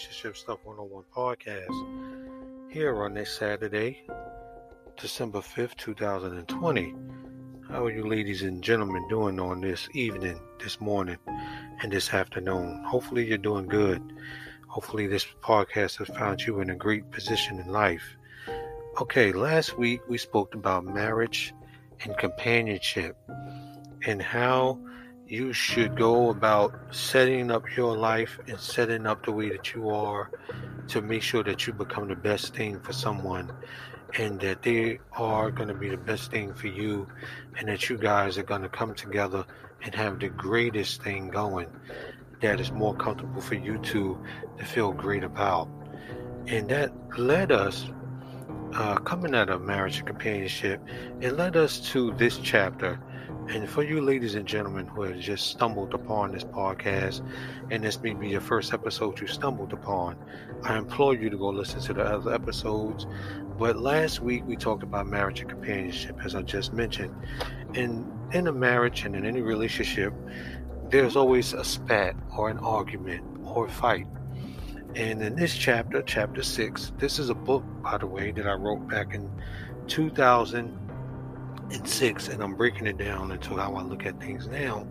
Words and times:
Relationship 0.00 0.36
Stuff 0.38 0.58
101 0.64 1.04
podcast 1.14 2.72
here 2.72 3.04
on 3.04 3.12
this 3.12 3.30
Saturday, 3.30 4.02
December 4.96 5.40
5th, 5.40 5.76
2020. 5.76 6.94
How 7.68 7.84
are 7.84 7.90
you, 7.90 8.06
ladies 8.06 8.40
and 8.40 8.64
gentlemen, 8.64 9.06
doing 9.10 9.38
on 9.38 9.60
this 9.60 9.90
evening, 9.92 10.40
this 10.58 10.80
morning, 10.80 11.18
and 11.82 11.92
this 11.92 12.14
afternoon? 12.14 12.82
Hopefully, 12.84 13.26
you're 13.26 13.36
doing 13.36 13.66
good. 13.66 14.02
Hopefully, 14.68 15.06
this 15.06 15.26
podcast 15.42 15.98
has 15.98 16.08
found 16.16 16.40
you 16.46 16.60
in 16.60 16.70
a 16.70 16.74
great 16.74 17.10
position 17.10 17.58
in 17.58 17.66
life. 17.70 18.16
Okay, 19.02 19.32
last 19.32 19.76
week 19.76 20.00
we 20.08 20.16
spoke 20.16 20.54
about 20.54 20.86
marriage 20.86 21.52
and 22.04 22.16
companionship 22.16 23.18
and 24.06 24.22
how 24.22 24.78
you 25.30 25.52
should 25.52 25.96
go 25.96 26.30
about 26.30 26.74
setting 26.90 27.52
up 27.52 27.62
your 27.76 27.96
life 27.96 28.40
and 28.48 28.58
setting 28.58 29.06
up 29.06 29.24
the 29.24 29.30
way 29.30 29.48
that 29.48 29.72
you 29.72 29.88
are 29.88 30.28
to 30.88 31.00
make 31.00 31.22
sure 31.22 31.44
that 31.44 31.68
you 31.68 31.72
become 31.72 32.08
the 32.08 32.16
best 32.16 32.52
thing 32.52 32.80
for 32.80 32.92
someone 32.92 33.48
and 34.18 34.40
that 34.40 34.60
they 34.62 34.98
are 35.12 35.52
going 35.52 35.68
to 35.68 35.74
be 35.74 35.88
the 35.88 35.96
best 35.96 36.32
thing 36.32 36.52
for 36.52 36.66
you 36.66 37.06
and 37.56 37.68
that 37.68 37.88
you 37.88 37.96
guys 37.96 38.36
are 38.38 38.42
going 38.42 38.62
to 38.62 38.68
come 38.68 38.92
together 38.92 39.44
and 39.82 39.94
have 39.94 40.18
the 40.18 40.28
greatest 40.30 41.00
thing 41.00 41.28
going 41.28 41.68
that 42.40 42.58
is 42.58 42.72
more 42.72 42.96
comfortable 42.96 43.40
for 43.40 43.54
you 43.54 43.78
two 43.78 44.18
to 44.58 44.64
feel 44.64 44.90
great 44.90 45.22
about. 45.22 45.68
And 46.48 46.68
that 46.70 46.90
led 47.16 47.52
us 47.52 47.86
uh, 48.74 48.96
coming 48.96 49.36
out 49.36 49.48
of 49.48 49.62
marriage 49.62 49.98
and 49.98 50.06
companionship 50.06 50.80
it 51.20 51.32
led 51.32 51.56
us 51.56 51.80
to 51.90 52.12
this 52.14 52.38
chapter 52.38 53.00
and 53.50 53.68
for 53.68 53.82
you, 53.82 54.00
ladies 54.00 54.36
and 54.36 54.46
gentlemen, 54.46 54.86
who 54.86 55.02
have 55.02 55.18
just 55.18 55.48
stumbled 55.48 55.92
upon 55.92 56.30
this 56.30 56.44
podcast, 56.44 57.20
and 57.72 57.82
this 57.82 58.00
may 58.00 58.14
be 58.14 58.28
your 58.28 58.40
first 58.40 58.72
episode 58.72 59.20
you 59.20 59.26
stumbled 59.26 59.72
upon, 59.72 60.16
I 60.62 60.78
implore 60.78 61.16
you 61.16 61.28
to 61.30 61.36
go 61.36 61.48
listen 61.48 61.80
to 61.80 61.94
the 61.94 62.04
other 62.04 62.32
episodes. 62.32 63.08
But 63.58 63.76
last 63.76 64.20
week 64.20 64.44
we 64.46 64.54
talked 64.54 64.84
about 64.84 65.08
marriage 65.08 65.40
and 65.40 65.50
companionship, 65.50 66.16
as 66.24 66.36
I 66.36 66.42
just 66.42 66.72
mentioned. 66.72 67.12
And 67.74 68.06
in 68.32 68.46
a 68.46 68.52
marriage 68.52 69.04
and 69.04 69.16
in 69.16 69.26
any 69.26 69.42
relationship, 69.42 70.14
there's 70.88 71.16
always 71.16 71.52
a 71.52 71.64
spat 71.64 72.14
or 72.36 72.50
an 72.50 72.58
argument 72.58 73.24
or 73.44 73.66
a 73.66 73.70
fight. 73.70 74.06
And 74.94 75.20
in 75.22 75.34
this 75.34 75.56
chapter, 75.56 76.02
chapter 76.02 76.44
six, 76.44 76.92
this 76.98 77.18
is 77.18 77.30
a 77.30 77.34
book, 77.34 77.64
by 77.82 77.98
the 77.98 78.06
way, 78.06 78.30
that 78.30 78.46
I 78.46 78.54
wrote 78.54 78.88
back 78.88 79.12
in 79.12 79.28
2000 79.88 80.89
and 81.72 81.88
six, 81.88 82.28
and 82.28 82.42
I'm 82.42 82.54
breaking 82.54 82.86
it 82.86 82.98
down 82.98 83.30
into 83.30 83.56
how 83.56 83.74
I 83.74 83.82
look 83.82 84.06
at 84.06 84.20
things 84.20 84.46
now. 84.48 84.86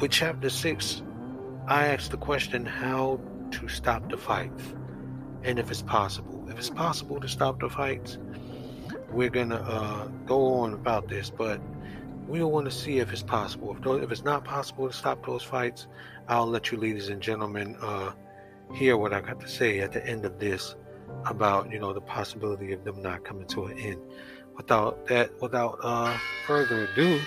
With 0.00 0.10
chapter 0.10 0.48
six, 0.48 1.02
I 1.66 1.88
asked 1.88 2.10
the 2.10 2.16
question 2.16 2.64
how 2.64 3.20
to 3.52 3.68
stop 3.68 4.10
the 4.10 4.16
fights, 4.16 4.74
and 5.42 5.58
if 5.58 5.70
it's 5.70 5.82
possible. 5.82 6.46
If 6.48 6.58
it's 6.58 6.70
possible 6.70 7.20
to 7.20 7.28
stop 7.28 7.60
the 7.60 7.68
fights, 7.68 8.18
we're 9.10 9.30
gonna 9.30 9.56
uh, 9.56 10.06
go 10.26 10.54
on 10.54 10.74
about 10.74 11.08
this, 11.08 11.30
but 11.30 11.60
we 12.28 12.42
want 12.44 12.66
to 12.66 12.70
see 12.70 12.98
if 12.98 13.12
it's 13.12 13.22
possible. 13.22 13.76
If, 13.76 14.02
if, 14.02 14.12
it's 14.12 14.24
not 14.24 14.44
possible 14.44 14.88
to 14.88 14.94
stop 14.94 15.26
those 15.26 15.42
fights, 15.42 15.88
I'll 16.28 16.46
let 16.46 16.70
you, 16.70 16.78
ladies 16.78 17.08
and 17.08 17.20
gentlemen, 17.20 17.76
uh, 17.80 18.12
hear 18.72 18.96
what 18.96 19.12
I 19.12 19.20
got 19.20 19.40
to 19.40 19.48
say 19.48 19.80
at 19.80 19.92
the 19.92 20.06
end 20.06 20.24
of 20.24 20.38
this 20.38 20.76
about 21.26 21.70
you 21.70 21.78
know 21.78 21.92
the 21.92 22.00
possibility 22.00 22.72
of 22.72 22.84
them 22.84 23.02
not 23.02 23.24
coming 23.24 23.46
to 23.48 23.66
an 23.66 23.78
end 23.78 24.00
without 24.56 25.06
that, 25.06 25.30
without 25.40 25.78
uh, 25.82 26.16
further 26.46 26.88
ado, 26.92 27.20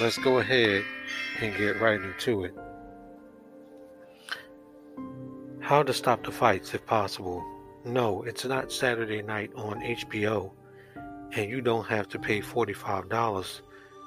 let's 0.00 0.18
go 0.18 0.38
ahead 0.38 0.84
and 1.40 1.56
get 1.56 1.80
right 1.80 2.00
into 2.00 2.44
it. 2.44 2.54
How 5.60 5.82
to 5.82 5.92
stop 5.92 6.24
the 6.24 6.32
fights 6.32 6.74
if 6.74 6.84
possible. 6.86 7.44
No, 7.84 8.22
it's 8.22 8.44
not 8.44 8.72
Saturday 8.72 9.22
night 9.22 9.50
on 9.54 9.80
HBO, 9.80 10.52
and 11.32 11.50
you 11.50 11.60
don't 11.60 11.86
have 11.86 12.08
to 12.08 12.18
pay 12.18 12.40
$45 12.40 13.60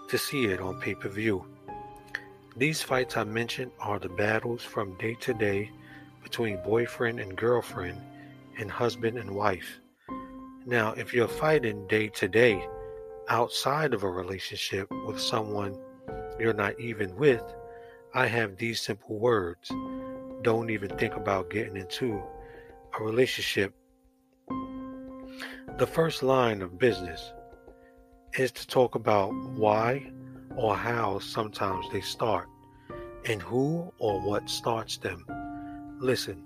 to 0.09 0.17
see 0.17 0.45
it 0.45 0.59
on 0.59 0.79
pay 0.79 0.95
per 0.95 1.09
view. 1.09 1.45
These 2.57 2.81
fights 2.81 3.15
I 3.15 3.23
mentioned 3.23 3.71
are 3.79 3.99
the 3.99 4.09
battles 4.09 4.63
from 4.63 4.97
day 4.97 5.15
to 5.21 5.33
day 5.33 5.71
between 6.23 6.61
boyfriend 6.63 7.19
and 7.19 7.35
girlfriend 7.35 8.01
and 8.57 8.69
husband 8.69 9.17
and 9.17 9.31
wife. 9.31 9.80
Now, 10.65 10.93
if 10.93 11.11
you're 11.11 11.27
fighting 11.27 11.87
day 11.87 12.09
to 12.09 12.27
day 12.27 12.67
outside 13.29 13.95
of 13.95 14.03
a 14.03 14.09
relationship 14.09 14.87
with 15.07 15.19
someone 15.19 15.75
you're 16.39 16.53
not 16.53 16.79
even 16.79 17.15
with, 17.15 17.41
I 18.13 18.27
have 18.27 18.57
these 18.57 18.79
simple 18.79 19.17
words. 19.17 19.71
Don't 20.43 20.69
even 20.69 20.95
think 20.97 21.15
about 21.15 21.49
getting 21.49 21.77
into 21.77 22.21
a 22.99 23.03
relationship. 23.03 23.73
The 25.79 25.87
first 25.87 26.21
line 26.21 26.61
of 26.61 26.77
business 26.77 27.33
is 28.37 28.51
to 28.51 28.67
talk 28.67 28.93
about 28.93 29.33
why 29.55 30.11
or 30.55 30.75
how 30.75 31.17
sometimes 31.17 31.87
they 31.91 32.01
start 32.01 32.47
and 33.25 33.41
who 33.41 33.91
or 33.97 34.21
what 34.21 34.47
starts 34.47 34.97
them. 34.97 35.25
Listen, 35.99 36.43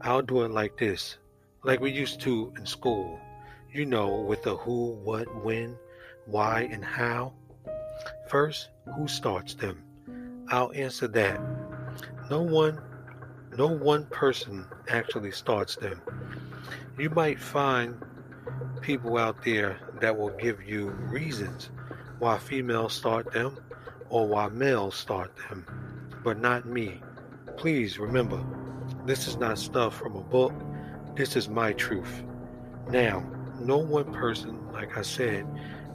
I'll 0.00 0.22
do 0.22 0.42
it 0.42 0.50
like 0.50 0.76
this, 0.76 1.18
like 1.62 1.78
we 1.78 1.92
used 1.92 2.20
to 2.22 2.52
in 2.58 2.66
school 2.66 3.20
you 3.72 3.84
know, 3.84 4.20
with 4.20 4.42
the 4.42 4.56
who, 4.56 4.92
what, 5.04 5.44
when, 5.44 5.76
why, 6.26 6.68
and 6.70 6.84
how. 6.84 7.32
First, 8.28 8.70
who 8.96 9.08
starts 9.08 9.54
them? 9.54 9.82
I'll 10.50 10.72
answer 10.72 11.08
that. 11.08 11.40
No 12.30 12.42
one, 12.42 12.80
no 13.56 13.66
one 13.66 14.06
person 14.06 14.64
actually 14.88 15.32
starts 15.32 15.76
them. 15.76 16.00
You 16.98 17.10
might 17.10 17.38
find 17.38 17.96
people 18.80 19.18
out 19.18 19.44
there 19.44 19.78
that 20.00 20.16
will 20.16 20.30
give 20.30 20.62
you 20.62 20.90
reasons 20.90 21.70
why 22.18 22.38
females 22.38 22.94
start 22.94 23.32
them 23.32 23.58
or 24.08 24.26
why 24.26 24.48
males 24.48 24.94
start 24.94 25.32
them, 25.48 25.66
but 26.24 26.40
not 26.40 26.66
me. 26.66 27.00
Please 27.56 27.98
remember, 27.98 28.42
this 29.04 29.28
is 29.28 29.36
not 29.36 29.58
stuff 29.58 29.96
from 29.96 30.16
a 30.16 30.22
book. 30.22 30.52
This 31.14 31.36
is 31.36 31.48
my 31.48 31.72
truth. 31.72 32.22
Now, 32.90 33.24
no 33.60 33.78
one 33.78 34.12
person, 34.12 34.58
like 34.72 34.96
I 34.96 35.02
said, 35.02 35.46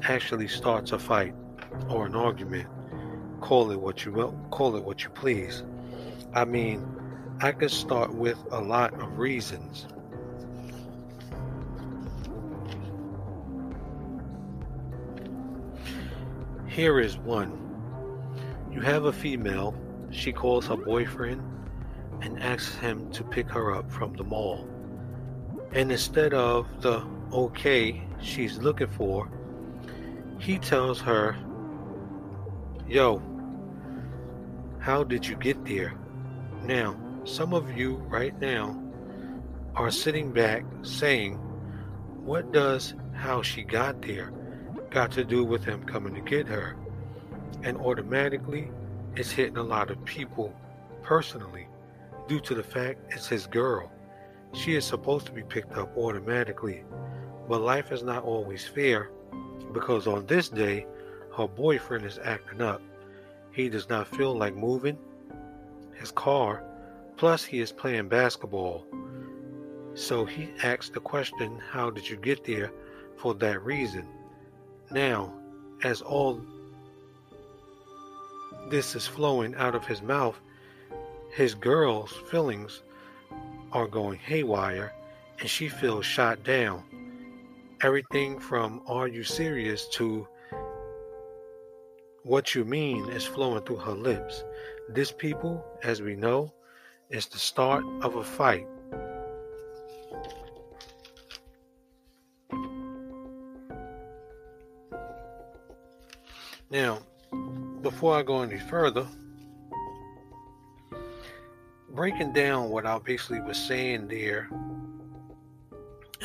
actually 0.03 0.47
starts 0.47 0.91
a 0.91 0.99
fight 0.99 1.33
or 1.89 2.05
an 2.05 2.15
argument. 2.15 2.67
Call 3.41 3.71
it 3.71 3.79
what 3.79 4.05
you 4.05 4.11
will, 4.11 4.33
call 4.51 4.75
it 4.75 4.83
what 4.83 5.03
you 5.03 5.09
please. 5.09 5.63
I 6.33 6.45
mean, 6.45 6.85
I 7.41 7.51
could 7.51 7.71
start 7.71 8.13
with 8.13 8.37
a 8.51 8.59
lot 8.59 8.93
of 9.01 9.17
reasons. 9.17 9.87
Here 16.67 16.99
is 16.99 17.17
one. 17.17 17.59
You 18.71 18.81
have 18.81 19.05
a 19.05 19.13
female, 19.13 19.75
she 20.09 20.31
calls 20.31 20.67
her 20.67 20.77
boyfriend 20.77 21.41
and 22.21 22.41
asks 22.41 22.75
him 22.77 23.11
to 23.11 23.23
pick 23.23 23.49
her 23.49 23.75
up 23.75 23.91
from 23.91 24.13
the 24.13 24.23
mall. 24.23 24.67
And 25.73 25.91
instead 25.91 26.33
of 26.33 26.67
the 26.81 27.05
okay 27.33 28.01
she's 28.21 28.57
looking 28.59 28.87
for, 28.87 29.29
he 30.39 30.59
tells 30.59 31.01
her, 31.01 31.35
Yo, 32.87 33.21
how 34.79 35.03
did 35.03 35.25
you 35.25 35.35
get 35.35 35.63
there? 35.65 35.93
Now, 36.63 36.95
some 37.23 37.53
of 37.53 37.75
you 37.77 37.95
right 38.09 38.39
now 38.39 38.79
are 39.75 39.89
sitting 39.89 40.31
back 40.31 40.63
saying, 40.83 41.35
What 42.23 42.51
does 42.51 42.93
how 43.13 43.41
she 43.41 43.63
got 43.63 44.01
there 44.01 44.31
got 44.91 45.11
to 45.11 45.23
do 45.23 45.43
with 45.43 45.63
him 45.63 45.83
coming 45.83 46.13
to 46.13 46.21
get 46.21 46.47
her? 46.47 46.75
And 47.63 47.77
automatically, 47.77 48.69
it's 49.15 49.31
hitting 49.31 49.57
a 49.57 49.63
lot 49.63 49.89
of 49.89 50.03
people 50.05 50.53
personally 51.01 51.67
due 52.27 52.39
to 52.41 52.53
the 52.53 52.63
fact 52.63 52.99
it's 53.09 53.27
his 53.27 53.47
girl. 53.47 53.91
She 54.53 54.75
is 54.75 54.85
supposed 54.85 55.25
to 55.27 55.31
be 55.31 55.43
picked 55.43 55.77
up 55.77 55.97
automatically 55.97 56.83
but 57.47 57.61
life 57.61 57.91
is 57.91 58.03
not 58.03 58.23
always 58.23 58.65
fair 58.65 59.09
because 59.73 60.07
on 60.07 60.25
this 60.25 60.49
day, 60.49 60.85
her 61.35 61.47
boyfriend 61.47 62.05
is 62.05 62.19
acting 62.23 62.61
up. 62.61 62.81
He 63.51 63.69
does 63.69 63.89
not 63.89 64.07
feel 64.07 64.35
like 64.35 64.55
moving 64.55 64.97
his 65.95 66.11
car, 66.11 66.63
plus, 67.17 67.43
he 67.43 67.59
is 67.59 67.71
playing 67.71 68.09
basketball. 68.09 68.85
So 69.93 70.25
he 70.25 70.49
asks 70.63 70.89
the 70.89 70.99
question, 70.99 71.59
How 71.71 71.89
did 71.89 72.09
you 72.09 72.17
get 72.17 72.43
there? 72.43 72.71
for 73.23 73.33
that 73.33 73.63
reason. 73.63 74.05
Now, 74.91 75.33
as 75.81 76.01
all 76.01 76.41
this 78.69 78.95
is 78.95 79.07
flowing 79.07 79.55
out 79.55 79.75
of 79.75 79.87
his 79.87 80.01
mouth, 80.01 80.37
his 81.33 81.55
girl's 81.55 82.11
feelings 82.29 82.83
are 83.71 83.87
going 83.87 84.19
haywire 84.19 84.93
and 85.39 85.49
she 85.49 85.69
feels 85.69 86.05
shot 86.05 86.43
down 86.43 86.83
everything 87.83 88.39
from 88.39 88.81
are 88.87 89.09
you 89.09 89.23
serious 89.23 89.89
to 89.89 90.25
what 92.23 92.55
you 92.55 92.63
mean 92.63 93.09
is 93.09 93.25
flowing 93.25 93.61
through 93.63 93.75
her 93.75 93.91
lips. 93.91 94.45
This 94.87 95.11
people, 95.11 95.61
as 95.83 96.01
we 96.01 96.15
know, 96.15 96.53
is 97.09 97.25
the 97.25 97.37
start 97.37 97.83
of 98.01 98.15
a 98.15 98.23
fight. 98.23 98.65
Now, 106.71 106.99
before 107.81 108.15
I 108.15 108.23
go 108.23 108.41
any 108.43 108.59
further, 108.59 109.05
breaking 111.89 112.31
down 112.31 112.69
what 112.69 112.85
I 112.85 112.97
basically 112.99 113.41
was 113.41 113.57
saying 113.57 114.07
there 114.07 114.49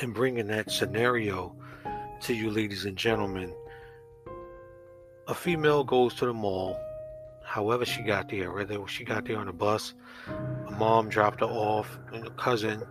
and 0.00 0.15
bringing 0.15 0.47
that 0.49 0.71
scenario 0.71 1.55
to 2.23 2.35
you, 2.35 2.50
ladies 2.50 2.85
and 2.85 2.97
gentlemen. 2.97 3.53
A 5.27 5.35
female 5.35 5.85
goes 5.85 6.15
to 6.15 6.27
the 6.27 6.33
mall, 6.33 6.79
however 7.45 7.85
she 7.85 8.03
got 8.03 8.29
there, 8.29 8.53
whether 8.53 8.87
she 8.87 9.05
got 9.05 9.27
there 9.27 9.39
on 9.39 9.49
a 9.49 9.53
bus, 9.53 9.95
a 10.67 10.71
mom 10.73 11.09
dropped 11.09 11.41
her 11.41 11.47
off, 11.47 11.99
and 12.12 12.27
a 12.27 12.31
cousin 12.31 12.83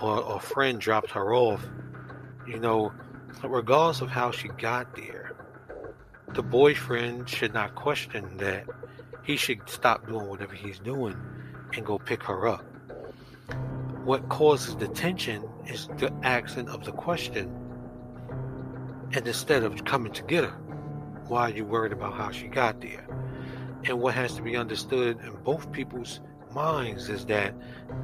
or 0.00 0.36
a 0.36 0.40
friend 0.40 0.80
dropped 0.80 1.10
her 1.10 1.34
off. 1.34 1.64
You 2.46 2.58
know, 2.58 2.92
regardless 3.44 4.00
of 4.00 4.10
how 4.10 4.30
she 4.30 4.48
got 4.48 4.96
there, 4.96 5.36
the 6.34 6.42
boyfriend 6.42 7.28
should 7.28 7.54
not 7.54 7.74
question 7.74 8.36
that. 8.38 8.66
He 9.22 9.36
should 9.36 9.68
stop 9.68 10.06
doing 10.06 10.26
whatever 10.26 10.54
he's 10.54 10.78
doing 10.78 11.16
and 11.74 11.84
go 11.84 11.98
pick 11.98 12.22
her 12.24 12.48
up. 12.48 12.64
What 14.04 14.28
causes 14.30 14.76
the 14.76 14.88
tension 14.88 15.46
is 15.66 15.88
the 15.98 16.12
accent 16.22 16.70
of 16.70 16.84
the 16.84 16.92
question. 16.92 17.54
And 19.12 19.26
instead 19.26 19.62
of 19.62 19.84
coming 19.84 20.12
to 20.12 20.22
get 20.22 20.44
her, 20.44 20.56
why 21.28 21.50
are 21.50 21.54
you 21.54 21.64
worried 21.64 21.92
about 21.92 22.14
how 22.14 22.30
she 22.30 22.46
got 22.46 22.80
there? 22.80 23.06
And 23.84 24.00
what 24.00 24.14
has 24.14 24.34
to 24.36 24.42
be 24.42 24.56
understood 24.56 25.20
in 25.20 25.32
both 25.44 25.70
people's 25.70 26.20
minds 26.54 27.08
is 27.08 27.26
that 27.26 27.54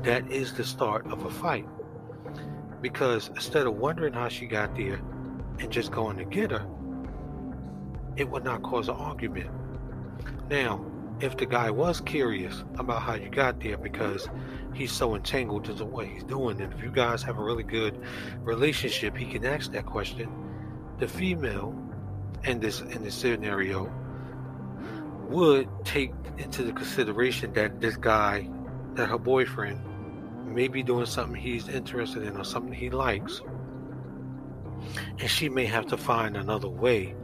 that 0.03 0.31
is 0.31 0.53
the 0.55 0.65
start 0.65 1.07
of 1.07 1.25
a 1.25 1.31
fight. 1.31 1.67
Because 2.83 3.29
instead 3.29 3.67
of 3.67 3.77
wondering 3.77 4.13
how 4.13 4.29
she 4.29 4.47
got 4.47 4.77
there 4.77 5.01
and 5.59 5.71
just 5.71 5.91
going 5.91 6.19
to 6.19 6.25
get 6.25 6.51
her, 6.51 6.67
it 8.17 8.29
would 8.29 8.45
not 8.45 8.63
cause 8.63 8.89
an 8.89 8.97
argument. 8.97 9.51
Now, 10.51 10.85
if 11.21 11.37
the 11.37 11.47
guy 11.47 11.71
was 11.71 12.01
curious 12.01 12.65
about 12.79 13.03
how 13.03 13.15
you 13.15 13.29
got 13.31 13.61
there 13.61 13.79
because 13.79 14.29
he's 14.75 14.93
so 14.93 15.15
entangled 15.15 15.69
into 15.69 15.85
what 15.85 16.07
he's 16.07 16.25
doing, 16.25 16.61
and 16.61 16.73
if 16.73 16.83
you 16.83 16.91
guys 16.91 17.23
have 17.23 17.39
a 17.39 17.43
really 17.43 17.63
good 17.63 17.99
relationship, 18.41 19.17
he 19.17 19.25
can 19.27 19.45
ask 19.45 19.73
that 19.73 19.87
question. 19.87 20.31
The 20.99 21.09
female 21.09 21.75
in 22.45 22.61
this 22.61 22.81
in 22.81 23.03
this 23.03 23.15
scenario 23.15 23.93
would 25.29 25.69
take 25.85 26.13
into 26.39 26.63
the 26.63 26.73
consideration 26.73 27.53
that 27.55 27.81
this 27.81 27.97
guy, 27.97 28.49
that 28.95 29.09
her 29.09 29.19
boyfriend, 29.19 29.81
may 30.55 30.69
be 30.69 30.83
doing 30.83 31.07
something 31.07 31.41
he's 31.41 31.69
interested 31.69 32.23
in 32.23 32.37
or 32.37 32.45
something 32.45 32.73
he 32.73 32.91
likes. 32.91 33.43
And 35.19 35.29
she 35.29 35.49
may 35.49 35.65
have 35.65 35.87
to 35.87 35.97
find 35.97 36.37
another 36.37 36.69
way 36.69 37.15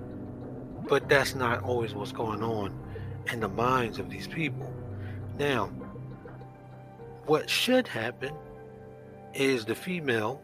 but 0.89 1.09
that's 1.09 1.35
not 1.35 1.63
always 1.63 1.95
what's 1.95 2.13
going 2.13 2.43
on 2.43 2.82
in 3.33 3.41
the 3.41 3.49
minds 3.49 3.99
of 3.99 4.11
these 4.11 4.27
people. 4.27 4.73
Now, 5.39 5.67
what 7.27 7.49
should 7.49 7.89
happen 7.89 8.35
is 9.35 9.65
the 9.65 9.75
female 9.75 10.43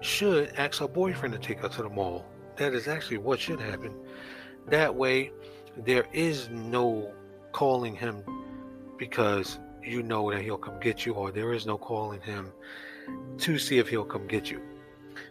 should 0.00 0.52
ask 0.56 0.80
her 0.80 0.88
boyfriend 0.88 1.32
to 1.34 1.38
take 1.38 1.60
her 1.60 1.68
to 1.68 1.82
the 1.82 1.88
mall. 1.88 2.26
That 2.56 2.74
is 2.74 2.88
actually 2.88 3.18
what 3.18 3.38
should 3.38 3.60
happen. 3.60 3.94
That 4.66 4.94
way, 4.94 5.30
there 5.76 6.06
is 6.12 6.48
no 6.50 7.12
calling 7.52 7.94
him 7.94 8.24
because 8.98 9.60
you 9.82 10.02
know 10.02 10.30
that 10.32 10.42
he'll 10.42 10.58
come 10.58 10.80
get 10.80 11.06
you, 11.06 11.14
or 11.14 11.30
there 11.30 11.52
is 11.52 11.66
no 11.66 11.78
calling 11.78 12.20
him 12.20 12.52
to 13.38 13.58
see 13.58 13.78
if 13.78 13.88
he'll 13.88 14.04
come 14.04 14.26
get 14.26 14.50
you. 14.50 14.60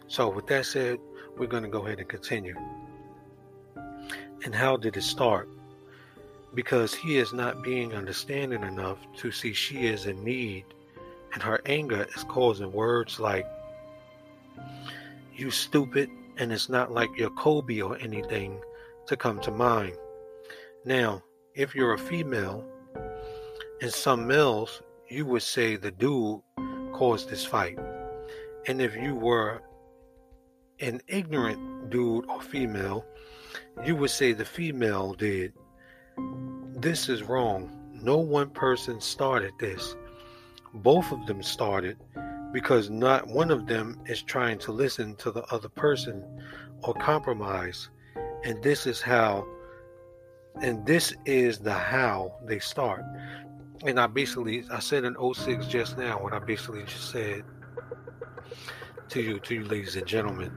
So, 0.08 0.30
with 0.30 0.46
that 0.46 0.64
said, 0.64 0.98
we're 1.36 1.46
going 1.46 1.62
to 1.62 1.68
go 1.68 1.86
ahead 1.86 1.98
and 1.98 2.08
continue. 2.08 2.56
And 4.44 4.54
how 4.54 4.76
did 4.76 4.96
it 4.96 5.02
start? 5.02 5.48
Because 6.54 6.94
he 6.94 7.18
is 7.18 7.32
not 7.32 7.62
being 7.62 7.94
understanding 7.94 8.62
enough 8.62 8.98
to 9.18 9.30
see 9.30 9.52
she 9.52 9.86
is 9.86 10.06
in 10.06 10.24
need, 10.24 10.64
and 11.32 11.42
her 11.42 11.60
anger 11.66 12.06
is 12.16 12.24
causing 12.24 12.72
words 12.72 13.20
like, 13.20 13.46
You 15.34 15.50
stupid, 15.50 16.10
and 16.38 16.52
it's 16.52 16.68
not 16.68 16.92
like 16.92 17.10
you're 17.16 17.30
Kobe 17.30 17.80
or 17.80 17.98
anything 17.98 18.60
to 19.06 19.16
come 19.16 19.40
to 19.40 19.50
mind. 19.50 19.96
Now, 20.84 21.22
if 21.54 21.74
you're 21.74 21.94
a 21.94 21.98
female, 21.98 22.64
in 23.80 23.90
some 23.90 24.26
males, 24.26 24.82
you 25.08 25.24
would 25.26 25.42
say 25.42 25.76
the 25.76 25.90
dude 25.90 26.40
caused 26.92 27.28
this 27.28 27.44
fight. 27.44 27.78
And 28.66 28.82
if 28.82 28.96
you 28.96 29.14
were 29.14 29.62
an 30.80 31.00
ignorant 31.08 31.90
dude 31.90 32.26
or 32.28 32.40
female, 32.40 33.04
you 33.84 33.96
would 33.96 34.10
say 34.10 34.32
the 34.32 34.44
female 34.44 35.14
did. 35.14 35.52
This 36.80 37.08
is 37.08 37.24
wrong. 37.24 37.70
No 37.92 38.18
one 38.18 38.50
person 38.50 39.00
started 39.00 39.52
this. 39.58 39.96
Both 40.74 41.10
of 41.10 41.26
them 41.26 41.42
started 41.42 41.96
because 42.52 42.88
not 42.88 43.26
one 43.26 43.50
of 43.50 43.66
them 43.66 44.00
is 44.06 44.22
trying 44.22 44.58
to 44.60 44.70
listen 44.70 45.16
to 45.16 45.32
the 45.32 45.42
other 45.52 45.68
person 45.68 46.24
or 46.84 46.94
compromise. 46.94 47.90
And 48.44 48.62
this 48.62 48.86
is 48.86 49.02
how, 49.02 49.44
and 50.62 50.86
this 50.86 51.12
is 51.26 51.58
the 51.58 51.72
how 51.72 52.34
they 52.44 52.60
start. 52.60 53.02
And 53.84 53.98
I 53.98 54.06
basically, 54.06 54.62
I 54.70 54.78
said 54.78 55.02
in 55.02 55.16
06 55.34 55.66
just 55.66 55.98
now, 55.98 56.22
what 56.22 56.32
I 56.32 56.38
basically 56.38 56.84
just 56.84 57.10
said 57.10 57.42
to 59.08 59.20
you, 59.20 59.40
to 59.40 59.54
you 59.56 59.64
ladies 59.64 59.96
and 59.96 60.06
gentlemen, 60.06 60.52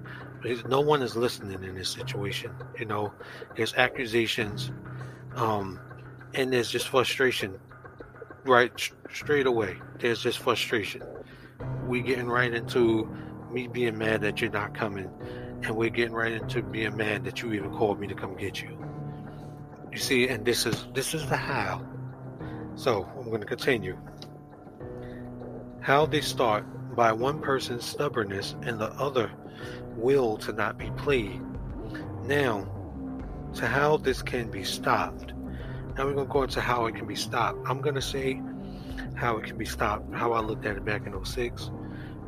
no 0.68 0.82
one 0.82 1.02
is 1.02 1.16
listening 1.16 1.64
in 1.64 1.74
this 1.74 1.90
situation. 1.90 2.52
You 2.78 2.86
know, 2.86 3.12
there's 3.56 3.74
accusations, 3.74 4.72
um, 5.36 5.80
and 6.34 6.52
there's 6.54 6.70
just 6.70 6.88
frustration, 6.88 7.60
right? 8.46 8.72
straight 9.14 9.46
away, 9.46 9.78
there's 10.00 10.22
just 10.22 10.40
frustration. 10.40 11.02
We 11.86 12.02
getting 12.02 12.28
right 12.28 12.54
into 12.54 13.10
me 13.52 13.68
being 13.68 13.98
mad 13.98 14.22
that 14.22 14.42
you're 14.42 14.52
not 14.52 14.74
coming, 14.74 15.10
and 15.64 15.76
we're 15.76 15.90
getting 15.90 16.14
right 16.14 16.32
into 16.32 16.62
being 16.64 16.96
mad 16.96 17.24
that 17.26 17.42
you 17.42 17.54
even 17.54 17.72
called 17.72 18.00
me 18.00 18.08
to 18.08 18.16
come 18.16 18.36
get 18.36 18.62
you. 18.62 18.78
You 19.92 19.98
see, 19.98 20.28
and 20.30 20.46
this 20.46 20.66
is 20.66 20.88
this 20.94 21.14
is 21.14 21.28
the 21.28 21.36
how. 21.36 21.86
So 22.76 23.08
I'm 23.18 23.26
going 23.26 23.42
to 23.42 23.48
continue. 23.48 23.98
How 25.82 26.06
they 26.06 26.22
start 26.22 26.66
by 26.96 27.12
one 27.12 27.42
person's 27.42 27.86
stubbornness 27.86 28.56
and 28.62 28.80
the 28.80 28.92
other 28.94 29.32
will 29.98 30.38
to 30.38 30.54
not 30.54 30.78
be 30.78 30.90
played. 30.92 31.42
Now, 32.24 32.68
to 33.56 33.68
how 33.68 33.98
this 33.98 34.22
can 34.22 34.50
be 34.50 34.64
stopped. 34.64 35.34
Now 35.98 36.06
we're 36.06 36.14
going 36.14 36.28
to 36.28 36.32
go 36.32 36.44
into 36.44 36.62
how 36.62 36.86
it 36.86 36.96
can 36.96 37.06
be 37.06 37.16
stopped. 37.16 37.60
I'm 37.66 37.82
going 37.82 37.96
to 37.96 38.02
say 38.02 38.42
how 39.16 39.38
it 39.38 39.44
can 39.44 39.58
be 39.58 39.66
stopped, 39.66 40.14
how 40.14 40.32
I 40.32 40.40
looked 40.40 40.66
at 40.66 40.78
it 40.78 40.86
back 40.86 41.06
in 41.06 41.26
06, 41.26 41.70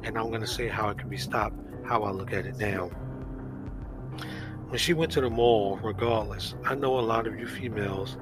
and 0.04 0.18
I'm 0.18 0.30
going 0.30 0.42
to 0.42 0.48
say 0.48 0.68
how 0.68 0.90
it 0.90 0.98
can 0.98 1.08
be 1.08 1.18
stopped, 1.18 1.56
how 1.86 2.04
I 2.04 2.12
look 2.12 2.34
at 2.34 2.46
it 2.46 2.58
now. 2.58 2.88
When 4.68 4.78
she 4.78 4.94
went 4.94 5.12
to 5.14 5.22
the 5.22 5.30
mall, 5.30 5.80
regardless, 5.82 6.56
I 6.66 6.76
know 6.76 7.00
a 7.00 7.02
lot 7.02 7.26
of 7.26 7.40
you 7.40 7.48
females 7.48 8.18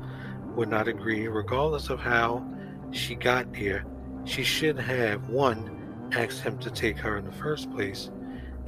would 0.55 0.69
not 0.69 0.87
agree, 0.87 1.27
regardless 1.27 1.89
of 1.89 1.99
how 1.99 2.45
she 2.91 3.15
got 3.15 3.51
there, 3.53 3.85
she 4.25 4.43
should 4.43 4.77
have 4.77 5.29
one 5.29 6.09
asked 6.11 6.41
him 6.41 6.59
to 6.59 6.69
take 6.69 6.97
her 6.97 7.17
in 7.17 7.25
the 7.25 7.31
first 7.31 7.71
place 7.71 8.11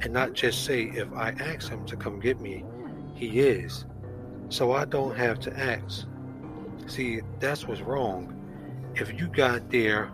and 0.00 0.12
not 0.12 0.32
just 0.32 0.64
say, 0.64 0.84
if 0.94 1.12
I 1.12 1.30
ask 1.30 1.68
him 1.68 1.84
to 1.86 1.96
come 1.96 2.18
get 2.18 2.40
me, 2.40 2.64
he 3.14 3.40
is. 3.40 3.84
So 4.48 4.72
I 4.72 4.86
don't 4.86 5.16
have 5.16 5.38
to 5.40 5.58
ask. 5.58 6.06
See, 6.86 7.20
that's 7.40 7.66
what's 7.66 7.80
wrong. 7.80 8.32
If 8.94 9.18
you 9.18 9.28
got 9.28 9.70
there 9.70 10.10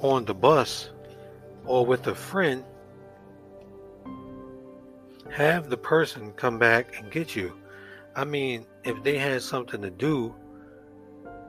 on 0.00 0.24
the 0.24 0.34
bus 0.34 0.90
or 1.64 1.84
with 1.84 2.06
a 2.06 2.14
friend, 2.14 2.64
have 5.30 5.68
the 5.68 5.76
person 5.76 6.32
come 6.32 6.58
back 6.58 6.98
and 6.98 7.10
get 7.10 7.36
you. 7.36 7.52
I 8.14 8.24
mean, 8.24 8.66
if 8.84 9.02
they 9.02 9.18
had 9.18 9.42
something 9.42 9.82
to 9.82 9.90
do, 9.90 10.34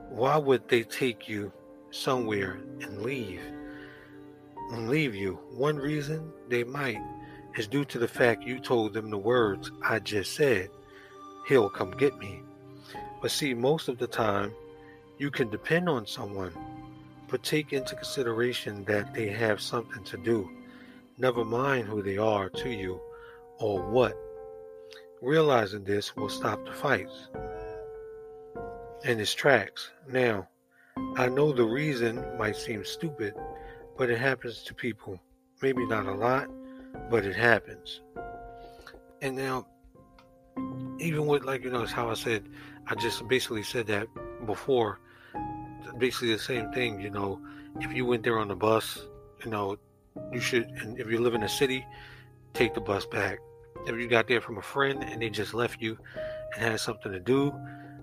why 0.10 0.38
would 0.38 0.68
they 0.68 0.84
take 0.84 1.30
you 1.30 1.52
somewhere 1.92 2.60
and 2.82 3.02
leave 3.02 3.42
and 4.72 4.90
leave 4.90 5.16
you. 5.16 5.40
One 5.52 5.78
reason 5.78 6.32
they 6.50 6.64
might 6.64 7.00
is 7.58 7.68
due 7.68 7.86
to 7.86 7.98
the 7.98 8.08
fact 8.08 8.44
you 8.44 8.60
told 8.60 8.94
them 8.94 9.10
the 9.10 9.18
words 9.18 9.72
I 9.84 10.00
just 10.00 10.36
said. 10.36 10.70
He'll 11.48 11.70
come 11.70 11.92
get 11.92 12.18
me. 12.18 12.42
But 13.22 13.32
see, 13.32 13.54
most 13.54 13.88
of 13.88 13.98
the 13.98 14.08
time, 14.08 14.54
you 15.18 15.32
can 15.32 15.50
depend 15.50 15.90
on 15.90 16.06
someone, 16.06 16.54
but 17.28 17.42
take 17.42 17.74
into 17.74 17.96
consideration 17.96 18.86
that 18.86 19.14
they 19.14 19.30
have 19.30 19.60
something 19.60 20.04
to 20.04 20.18
do. 20.18 20.50
Never 21.18 21.44
mind 21.44 21.88
who 21.88 22.04
they 22.04 22.18
are 22.18 22.50
to 22.50 22.70
you 22.70 23.00
or 23.60 23.82
what. 23.82 24.16
Realizing 25.22 25.84
this 25.84 26.16
will 26.16 26.30
stop 26.30 26.64
the 26.64 26.74
fights 26.74 27.30
in 29.04 29.20
its 29.20 29.34
tracks. 29.34 29.90
Now, 30.08 30.48
I 31.16 31.28
know 31.28 31.52
the 31.52 31.64
reason 31.64 32.24
might 32.38 32.56
seem 32.56 32.86
stupid, 32.86 33.34
but 33.98 34.12
it 34.12 34.20
happens 34.20 34.62
to 34.64 34.76
people. 34.76 35.20
Maybe 35.64 35.88
not 35.88 36.06
a 36.06 36.14
lot, 36.14 36.48
but 37.10 37.25
it 37.25 37.36
happens. 37.36 38.01
And 39.22 39.36
now, 39.36 39.67
even 41.00 41.25
with, 41.25 41.44
like, 41.44 41.63
you 41.63 41.70
know, 41.70 41.84
it's 41.84 41.91
how 41.91 42.10
I 42.10 42.13
said, 42.13 42.48
I 42.88 42.96
just 42.96 43.27
basically 43.27 43.63
said 43.63 43.88
that 43.88 44.08
before. 44.46 45.00
Basically, 45.98 46.32
the 46.32 46.39
same 46.39 46.72
thing, 46.72 47.00
you 47.01 47.10
know, 47.10 47.41
if 47.79 47.91
you 47.94 48.06
went 48.06 48.24
there 48.24 48.38
on 48.38 48.48
the 48.48 48.56
bus, 48.56 49.00
you 49.44 49.51
know, 49.51 49.77
you 50.32 50.39
should, 50.39 50.65
and 50.82 51.00
if 51.00 51.10
you 51.10 51.20
live 51.20 51.34
in 51.34 51.44
a 51.44 51.50
city, 51.50 51.86
take 52.53 52.74
the 52.74 52.82
bus 52.82 53.06
back. 53.06 53.39
If 53.86 53.96
you 53.96 54.08
got 54.08 54.27
there 54.27 54.41
from 54.41 54.58
a 54.58 54.62
friend 54.62 55.03
and 55.03 55.22
they 55.22 55.29
just 55.29 55.53
left 55.53 55.82
you 55.82 55.98
and 56.56 56.63
had 56.63 56.79
something 56.79 57.12
to 57.12 57.20
do, 57.20 57.53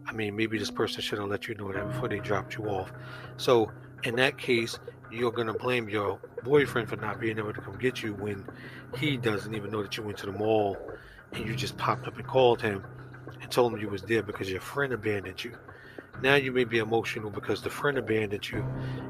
I 0.07 0.13
mean, 0.13 0.37
maybe 0.37 0.59
this 0.59 0.71
person 0.71 1.03
should 1.03 1.19
have 1.19 1.29
let 1.29 1.49
you 1.49 1.55
know 1.55 1.73
that 1.73 1.87
before 1.89 2.09
they 2.09 2.21
dropped 2.21 2.57
you 2.57 2.69
off. 2.69 2.93
So, 3.37 3.71
in 4.05 4.17
that 4.17 4.39
case, 4.39 4.79
you're 5.15 5.33
going 5.33 5.47
to 5.47 5.55
blame 5.55 5.89
your 5.89 6.19
boyfriend 6.43 6.89
for 6.89 6.97
not 6.97 7.21
being 7.21 7.39
able 7.39 7.53
to 7.53 7.61
come 7.61 7.77
get 7.79 8.03
you 8.03 8.15
when 8.15 8.45
he 8.97 9.17
doesn't 9.17 9.55
even 9.55 9.71
know 9.71 9.83
that 9.83 9.97
you 9.97 10.03
went 10.03 10.19
to 10.19 10.27
the 10.27 10.33
mall 10.33 10.77
and 11.33 11.47
you 11.47 11.55
just 11.55 11.77
popped 11.77 12.07
up 12.07 12.17
and 12.17 12.27
called 12.27 12.61
him 12.61 12.85
and 13.41 13.51
told 13.51 13.73
him 13.73 13.81
you 13.81 13.89
was 13.89 14.03
there 14.03 14.23
because 14.23 14.51
your 14.51 14.61
friend 14.61 14.93
abandoned 14.93 15.43
you. 15.43 15.57
Now 16.23 16.37
you 16.37 16.53
may 16.53 16.65
be 16.65 16.79
emotional 16.79 17.31
because 17.31 17.63
the 17.63 17.71
friend 17.71 17.99
abandoned 17.99 18.49
you, 18.49 18.65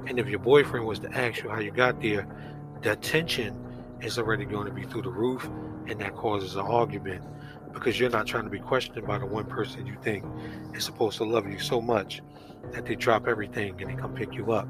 and 0.06 0.18
if 0.18 0.28
your 0.28 0.38
boyfriend 0.38 0.86
was 0.86 0.98
to 1.00 1.12
ask 1.12 1.42
you 1.42 1.50
how 1.50 1.60
you 1.60 1.70
got 1.70 2.00
there, 2.00 2.26
that 2.82 3.02
tension 3.02 3.54
is 4.00 4.18
already 4.18 4.44
going 4.44 4.66
to 4.66 4.72
be 4.72 4.84
through 4.84 5.02
the 5.02 5.10
roof, 5.10 5.48
and 5.86 6.00
that 6.00 6.14
causes 6.16 6.56
an 6.56 6.62
argument 6.62 7.22
because 7.72 8.00
you're 8.00 8.10
not 8.10 8.26
trying 8.26 8.44
to 8.44 8.50
be 8.50 8.58
questioned 8.58 9.06
by 9.06 9.18
the 9.18 9.26
one 9.26 9.44
person 9.44 9.86
you 9.86 9.96
think 10.02 10.24
is 10.74 10.84
supposed 10.84 11.18
to 11.18 11.24
love 11.24 11.46
you 11.46 11.58
so 11.58 11.80
much 11.80 12.22
that 12.72 12.86
they 12.86 12.94
drop 12.94 13.26
everything 13.26 13.74
and 13.80 13.90
they 13.90 13.94
come 13.94 14.14
pick 14.14 14.32
you 14.32 14.52
up. 14.52 14.68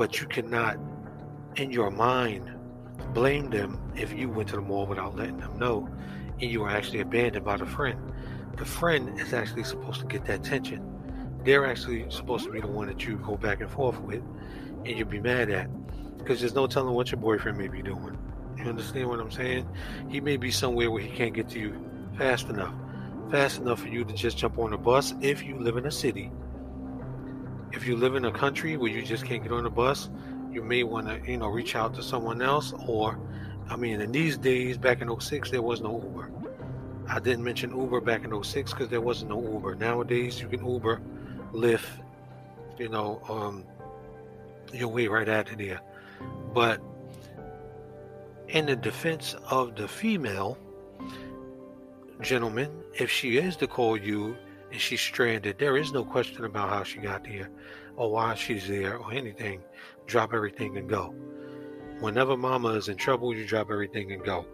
But 0.00 0.18
you 0.18 0.26
cannot, 0.26 0.78
in 1.56 1.70
your 1.70 1.90
mind, 1.90 2.50
blame 3.12 3.50
them 3.50 3.78
if 3.94 4.14
you 4.14 4.30
went 4.30 4.48
to 4.48 4.56
the 4.56 4.62
mall 4.62 4.86
without 4.86 5.14
letting 5.14 5.36
them 5.36 5.58
know 5.58 5.90
and 6.40 6.50
you 6.50 6.60
were 6.60 6.70
actually 6.70 7.00
abandoned 7.00 7.44
by 7.44 7.58
the 7.58 7.66
friend. 7.66 8.00
The 8.56 8.64
friend 8.64 9.20
is 9.20 9.34
actually 9.34 9.64
supposed 9.64 10.00
to 10.00 10.06
get 10.06 10.24
that 10.24 10.40
attention. 10.40 10.82
They're 11.44 11.66
actually 11.66 12.06
supposed 12.08 12.46
to 12.46 12.50
be 12.50 12.62
the 12.62 12.66
one 12.66 12.86
that 12.86 13.04
you 13.04 13.18
go 13.18 13.36
back 13.36 13.60
and 13.60 13.68
forth 13.68 14.00
with 14.00 14.22
and 14.86 14.88
you'll 14.88 15.06
be 15.06 15.20
mad 15.20 15.50
at 15.50 15.68
because 16.16 16.40
there's 16.40 16.54
no 16.54 16.66
telling 16.66 16.94
what 16.94 17.12
your 17.12 17.20
boyfriend 17.20 17.58
may 17.58 17.68
be 17.68 17.82
doing. 17.82 18.16
You 18.56 18.70
understand 18.70 19.06
what 19.06 19.20
I'm 19.20 19.30
saying? 19.30 19.68
He 20.08 20.22
may 20.22 20.38
be 20.38 20.50
somewhere 20.50 20.90
where 20.90 21.02
he 21.02 21.10
can't 21.10 21.34
get 21.34 21.50
to 21.50 21.58
you 21.58 21.78
fast 22.16 22.48
enough. 22.48 22.72
Fast 23.30 23.60
enough 23.60 23.82
for 23.82 23.88
you 23.88 24.06
to 24.06 24.14
just 24.14 24.38
jump 24.38 24.58
on 24.58 24.72
a 24.72 24.78
bus 24.78 25.12
if 25.20 25.42
you 25.44 25.58
live 25.58 25.76
in 25.76 25.84
a 25.84 25.92
city. 25.92 26.32
If 27.72 27.86
you 27.86 27.96
live 27.96 28.16
in 28.16 28.24
a 28.24 28.32
country 28.32 28.76
where 28.76 28.90
you 28.90 29.02
just 29.02 29.24
can't 29.24 29.42
get 29.42 29.52
on 29.52 29.64
a 29.64 29.70
bus, 29.70 30.10
you 30.50 30.62
may 30.62 30.82
want 30.82 31.06
to, 31.06 31.30
you 31.30 31.36
know, 31.36 31.48
reach 31.48 31.76
out 31.76 31.94
to 31.94 32.02
someone 32.02 32.42
else. 32.42 32.72
Or, 32.86 33.18
I 33.68 33.76
mean, 33.76 34.00
in 34.00 34.10
these 34.10 34.36
days, 34.36 34.76
back 34.76 35.00
in 35.00 35.20
06, 35.20 35.50
there 35.50 35.62
was 35.62 35.80
no 35.80 36.02
Uber. 36.02 36.30
I 37.08 37.20
didn't 37.20 37.44
mention 37.44 37.76
Uber 37.76 38.00
back 38.00 38.24
in 38.24 38.42
06 38.42 38.72
because 38.72 38.88
there 38.88 39.00
wasn't 39.00 39.30
no 39.30 39.42
Uber. 39.42 39.76
Nowadays, 39.76 40.40
you 40.40 40.48
can 40.48 40.64
Uber, 40.66 41.00
Lyft, 41.52 41.86
you 42.78 42.88
know, 42.88 43.20
um, 43.28 43.64
your 44.72 44.88
way 44.88 45.06
right 45.06 45.28
out 45.28 45.50
of 45.50 45.58
there. 45.58 45.80
But 46.52 46.80
in 48.48 48.66
the 48.66 48.76
defense 48.76 49.34
of 49.50 49.76
the 49.76 49.86
female, 49.86 50.58
gentlemen, 52.20 52.70
if 52.98 53.10
she 53.10 53.38
is 53.38 53.56
to 53.56 53.66
call 53.66 53.96
you 53.96 54.36
and 54.70 54.80
she's 54.80 55.00
stranded, 55.00 55.58
there 55.58 55.76
is 55.76 55.92
no 55.92 56.04
question 56.04 56.44
about 56.44 56.68
how 56.68 56.82
she 56.82 56.98
got 56.98 57.24
there 57.24 57.50
or 57.96 58.10
why 58.10 58.34
she's 58.34 58.68
there 58.68 58.96
or 58.96 59.12
anything. 59.12 59.60
Drop 60.06 60.32
everything 60.32 60.76
and 60.76 60.88
go. 60.88 61.14
Whenever 62.00 62.36
mama 62.36 62.70
is 62.70 62.88
in 62.88 62.96
trouble, 62.96 63.34
you 63.34 63.46
drop 63.46 63.70
everything 63.70 64.12
and 64.12 64.24
go. 64.24 64.46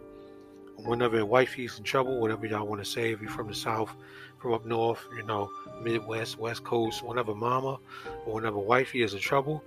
Whenever 0.85 1.25
wifey's 1.25 1.77
in 1.77 1.83
trouble, 1.83 2.19
whatever 2.19 2.45
y'all 2.45 2.67
want 2.67 2.83
to 2.83 2.89
say, 2.89 3.11
if 3.11 3.21
you're 3.21 3.31
from 3.31 3.47
the 3.47 3.55
south, 3.55 3.95
from 4.39 4.53
up 4.53 4.65
north, 4.65 4.99
you 5.15 5.23
know, 5.23 5.49
Midwest, 5.81 6.37
West 6.37 6.63
Coast, 6.63 7.03
whenever 7.03 7.33
mama 7.33 7.79
or 8.25 8.33
whenever 8.33 8.57
wifey 8.57 9.01
is 9.01 9.13
in 9.13 9.19
trouble, 9.19 9.63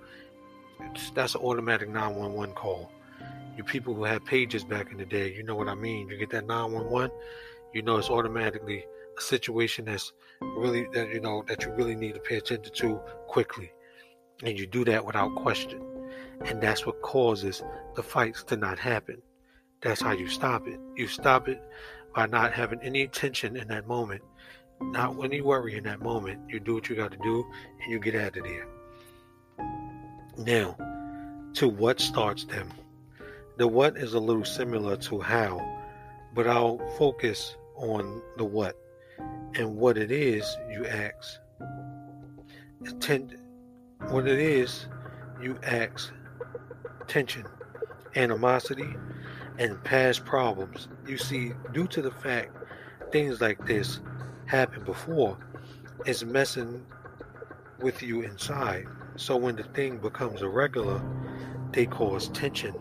that's 1.13 1.35
an 1.35 1.41
automatic 1.41 1.89
911 1.89 2.55
call. 2.55 2.91
You 3.57 3.63
people 3.63 3.93
who 3.93 4.03
had 4.03 4.23
pages 4.25 4.63
back 4.63 4.91
in 4.91 4.97
the 4.97 5.05
day, 5.05 5.33
you 5.33 5.43
know 5.43 5.55
what 5.55 5.67
I 5.67 5.75
mean. 5.75 6.07
You 6.07 6.17
get 6.17 6.29
that 6.29 6.47
911, 6.47 7.11
you 7.73 7.81
know 7.81 7.97
it's 7.97 8.09
automatically 8.09 8.85
a 9.17 9.21
situation 9.21 9.85
that's 9.85 10.13
really 10.41 10.87
that 10.93 11.09
you 11.09 11.19
know 11.19 11.43
that 11.47 11.63
you 11.63 11.71
really 11.73 11.95
need 11.95 12.13
to 12.15 12.19
pay 12.19 12.37
attention 12.37 12.73
to 12.73 12.95
quickly. 13.27 13.71
And 14.43 14.57
you 14.57 14.65
do 14.65 14.83
that 14.85 15.05
without 15.05 15.35
question. 15.35 15.81
And 16.45 16.61
that's 16.61 16.85
what 16.85 17.01
causes 17.01 17.63
the 17.95 18.01
fights 18.01 18.43
to 18.45 18.57
not 18.57 18.79
happen. 18.79 19.21
That's 19.81 20.01
how 20.01 20.13
you 20.13 20.27
stop 20.27 20.67
it. 20.67 20.79
You 20.95 21.07
stop 21.07 21.47
it 21.47 21.61
by 22.15 22.25
not 22.25 22.51
having 22.51 22.79
any 22.81 23.07
tension 23.07 23.55
in 23.55 23.67
that 23.67 23.87
moment. 23.87 24.23
Not 24.81 25.23
any 25.23 25.41
worry 25.41 25.75
in 25.75 25.83
that 25.83 26.01
moment. 26.01 26.41
You 26.49 26.59
do 26.59 26.73
what 26.73 26.89
you 26.89 26.95
got 26.95 27.11
to 27.11 27.17
do 27.19 27.45
and 27.83 27.91
you 27.91 27.99
get 27.99 28.15
out 28.15 28.35
of 28.35 28.43
there. 28.43 28.67
Now 30.37 30.75
to 31.53 31.67
what 31.67 31.99
starts 31.99 32.45
them? 32.45 32.69
The 33.57 33.67
what 33.67 33.95
is 33.97 34.13
a 34.13 34.19
little 34.19 34.45
similar 34.45 34.97
to 34.97 35.19
how 35.19 35.59
but 36.33 36.47
i'll 36.47 36.79
focus 36.97 37.55
on 37.75 38.21
the 38.37 38.45
what. 38.45 38.77
And 39.55 39.75
what 39.75 39.97
it 39.97 40.11
is, 40.11 40.57
you 40.69 40.85
ask. 40.85 41.39
Tend, 42.99 43.37
what 44.09 44.27
it 44.27 44.39
is, 44.39 44.87
you 45.41 45.57
ask 45.63 46.11
tension, 47.07 47.45
animosity, 48.15 48.95
and 49.57 49.83
past 49.83 50.25
problems. 50.25 50.87
You 51.05 51.17
see, 51.17 51.53
due 51.73 51.87
to 51.87 52.01
the 52.01 52.11
fact 52.11 52.55
things 53.11 53.41
like 53.41 53.65
this 53.65 53.99
happened 54.45 54.85
before, 54.85 55.37
it's 56.05 56.23
messing 56.23 56.85
with 57.79 58.01
you 58.01 58.21
inside. 58.21 58.87
So 59.17 59.35
when 59.35 59.55
the 59.55 59.63
thing 59.63 59.97
becomes 59.97 60.41
irregular, 60.41 61.01
they 61.71 61.85
cause 61.85 62.29
tension. 62.29 62.73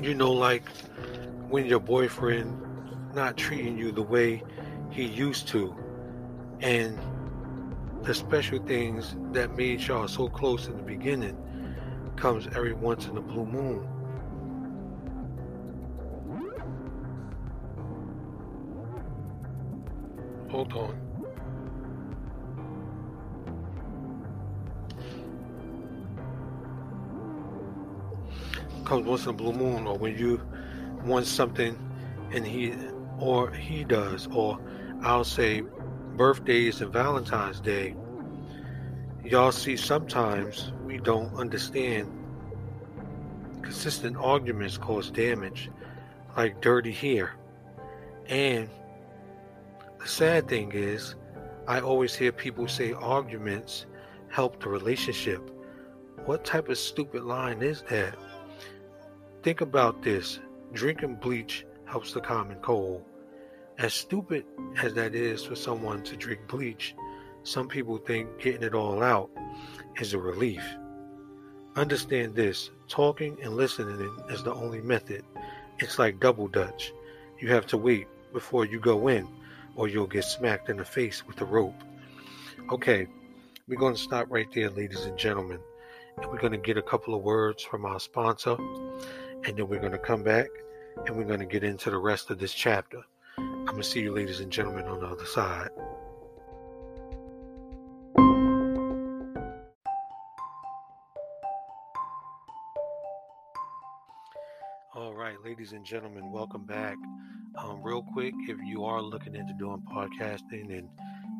You 0.00 0.14
know, 0.14 0.32
like 0.32 0.64
when 1.48 1.66
your 1.66 1.80
boyfriend 1.80 2.56
not 3.14 3.36
treating 3.36 3.76
you 3.78 3.90
the 3.90 4.02
way 4.02 4.42
he 4.90 5.04
used 5.04 5.48
to, 5.48 5.74
and 6.60 6.98
the 8.02 8.14
special 8.14 8.58
things 8.64 9.16
that 9.32 9.56
made 9.56 9.80
y'all 9.80 10.08
so 10.08 10.28
close 10.28 10.66
in 10.66 10.76
the 10.76 10.82
beginning 10.82 11.36
comes 12.16 12.46
every 12.48 12.72
once 12.72 13.06
in 13.06 13.16
a 13.16 13.20
blue 13.20 13.46
moon. 13.46 13.86
Hold 20.48 20.72
on. 20.72 21.07
Comes 28.88 29.06
once 29.06 29.24
in 29.24 29.30
a 29.30 29.32
blue 29.34 29.52
moon, 29.52 29.86
or 29.86 29.98
when 29.98 30.16
you 30.16 30.40
want 31.04 31.26
something 31.26 31.78
and 32.32 32.46
he 32.46 32.72
or 33.18 33.50
he 33.50 33.84
does, 33.84 34.26
or 34.32 34.58
I'll 35.02 35.24
say 35.24 35.62
birthdays 36.16 36.80
and 36.80 36.90
Valentine's 36.90 37.60
Day. 37.60 37.94
Y'all 39.22 39.52
see, 39.52 39.76
sometimes 39.76 40.72
we 40.86 40.96
don't 40.96 41.34
understand. 41.34 42.10
Consistent 43.60 44.16
arguments 44.16 44.78
cause 44.78 45.10
damage, 45.10 45.70
like 46.34 46.62
dirty 46.62 46.92
hair. 46.92 47.34
And 48.26 48.70
the 49.98 50.08
sad 50.08 50.48
thing 50.48 50.72
is, 50.72 51.14
I 51.66 51.80
always 51.80 52.14
hear 52.14 52.32
people 52.32 52.66
say 52.68 52.92
arguments 52.92 53.84
help 54.30 54.62
the 54.62 54.70
relationship. 54.70 55.50
What 56.24 56.46
type 56.46 56.70
of 56.70 56.78
stupid 56.78 57.24
line 57.24 57.60
is 57.60 57.82
that? 57.90 58.16
Think 59.42 59.60
about 59.60 60.02
this 60.02 60.40
drinking 60.72 61.16
bleach 61.16 61.64
helps 61.84 62.12
the 62.12 62.20
common 62.20 62.58
cold. 62.58 63.04
As 63.78 63.94
stupid 63.94 64.44
as 64.82 64.94
that 64.94 65.14
is 65.14 65.44
for 65.44 65.54
someone 65.54 66.02
to 66.02 66.16
drink 66.16 66.40
bleach, 66.48 66.94
some 67.44 67.68
people 67.68 67.98
think 67.98 68.28
getting 68.40 68.64
it 68.64 68.74
all 68.74 69.02
out 69.02 69.30
is 70.00 70.12
a 70.12 70.18
relief. 70.18 70.62
Understand 71.76 72.34
this 72.34 72.70
talking 72.88 73.38
and 73.42 73.56
listening 73.56 74.10
is 74.28 74.42
the 74.42 74.52
only 74.52 74.80
method. 74.80 75.24
It's 75.78 75.98
like 75.98 76.18
double 76.18 76.48
dutch. 76.48 76.92
You 77.38 77.48
have 77.52 77.66
to 77.66 77.78
wait 77.78 78.08
before 78.32 78.64
you 78.64 78.80
go 78.80 79.06
in, 79.06 79.28
or 79.76 79.86
you'll 79.86 80.08
get 80.08 80.24
smacked 80.24 80.68
in 80.68 80.76
the 80.76 80.84
face 80.84 81.24
with 81.24 81.40
a 81.40 81.44
rope. 81.44 81.80
Okay, 82.72 83.06
we're 83.68 83.78
going 83.78 83.94
to 83.94 84.00
stop 84.00 84.26
right 84.28 84.48
there, 84.52 84.70
ladies 84.70 85.04
and 85.04 85.16
gentlemen. 85.16 85.60
And 86.16 86.26
we're 86.26 86.40
going 86.40 86.52
to 86.52 86.58
get 86.58 86.76
a 86.76 86.82
couple 86.82 87.14
of 87.14 87.22
words 87.22 87.62
from 87.62 87.84
our 87.84 88.00
sponsor. 88.00 88.56
And 89.48 89.56
then 89.56 89.66
we're 89.66 89.80
going 89.80 89.92
to 89.92 89.98
come 89.98 90.22
back 90.22 90.48
and 91.06 91.16
we're 91.16 91.24
going 91.24 91.40
to 91.40 91.46
get 91.46 91.64
into 91.64 91.88
the 91.88 91.96
rest 91.96 92.28
of 92.28 92.38
this 92.38 92.52
chapter. 92.52 93.00
I'm 93.38 93.64
going 93.64 93.78
to 93.78 93.82
see 93.82 94.00
you, 94.00 94.12
ladies 94.12 94.40
and 94.40 94.52
gentlemen, 94.52 94.84
on 94.84 95.00
the 95.00 95.06
other 95.06 95.24
side. 95.24 95.70
All 104.94 105.14
right, 105.14 105.36
ladies 105.42 105.72
and 105.72 105.82
gentlemen, 105.82 106.30
welcome 106.30 106.66
back. 106.66 106.96
Um, 107.56 107.82
real 107.82 108.04
quick, 108.12 108.34
if 108.50 108.58
you 108.66 108.84
are 108.84 109.00
looking 109.00 109.34
into 109.34 109.54
doing 109.54 109.82
podcasting 109.90 110.76
and 110.76 110.90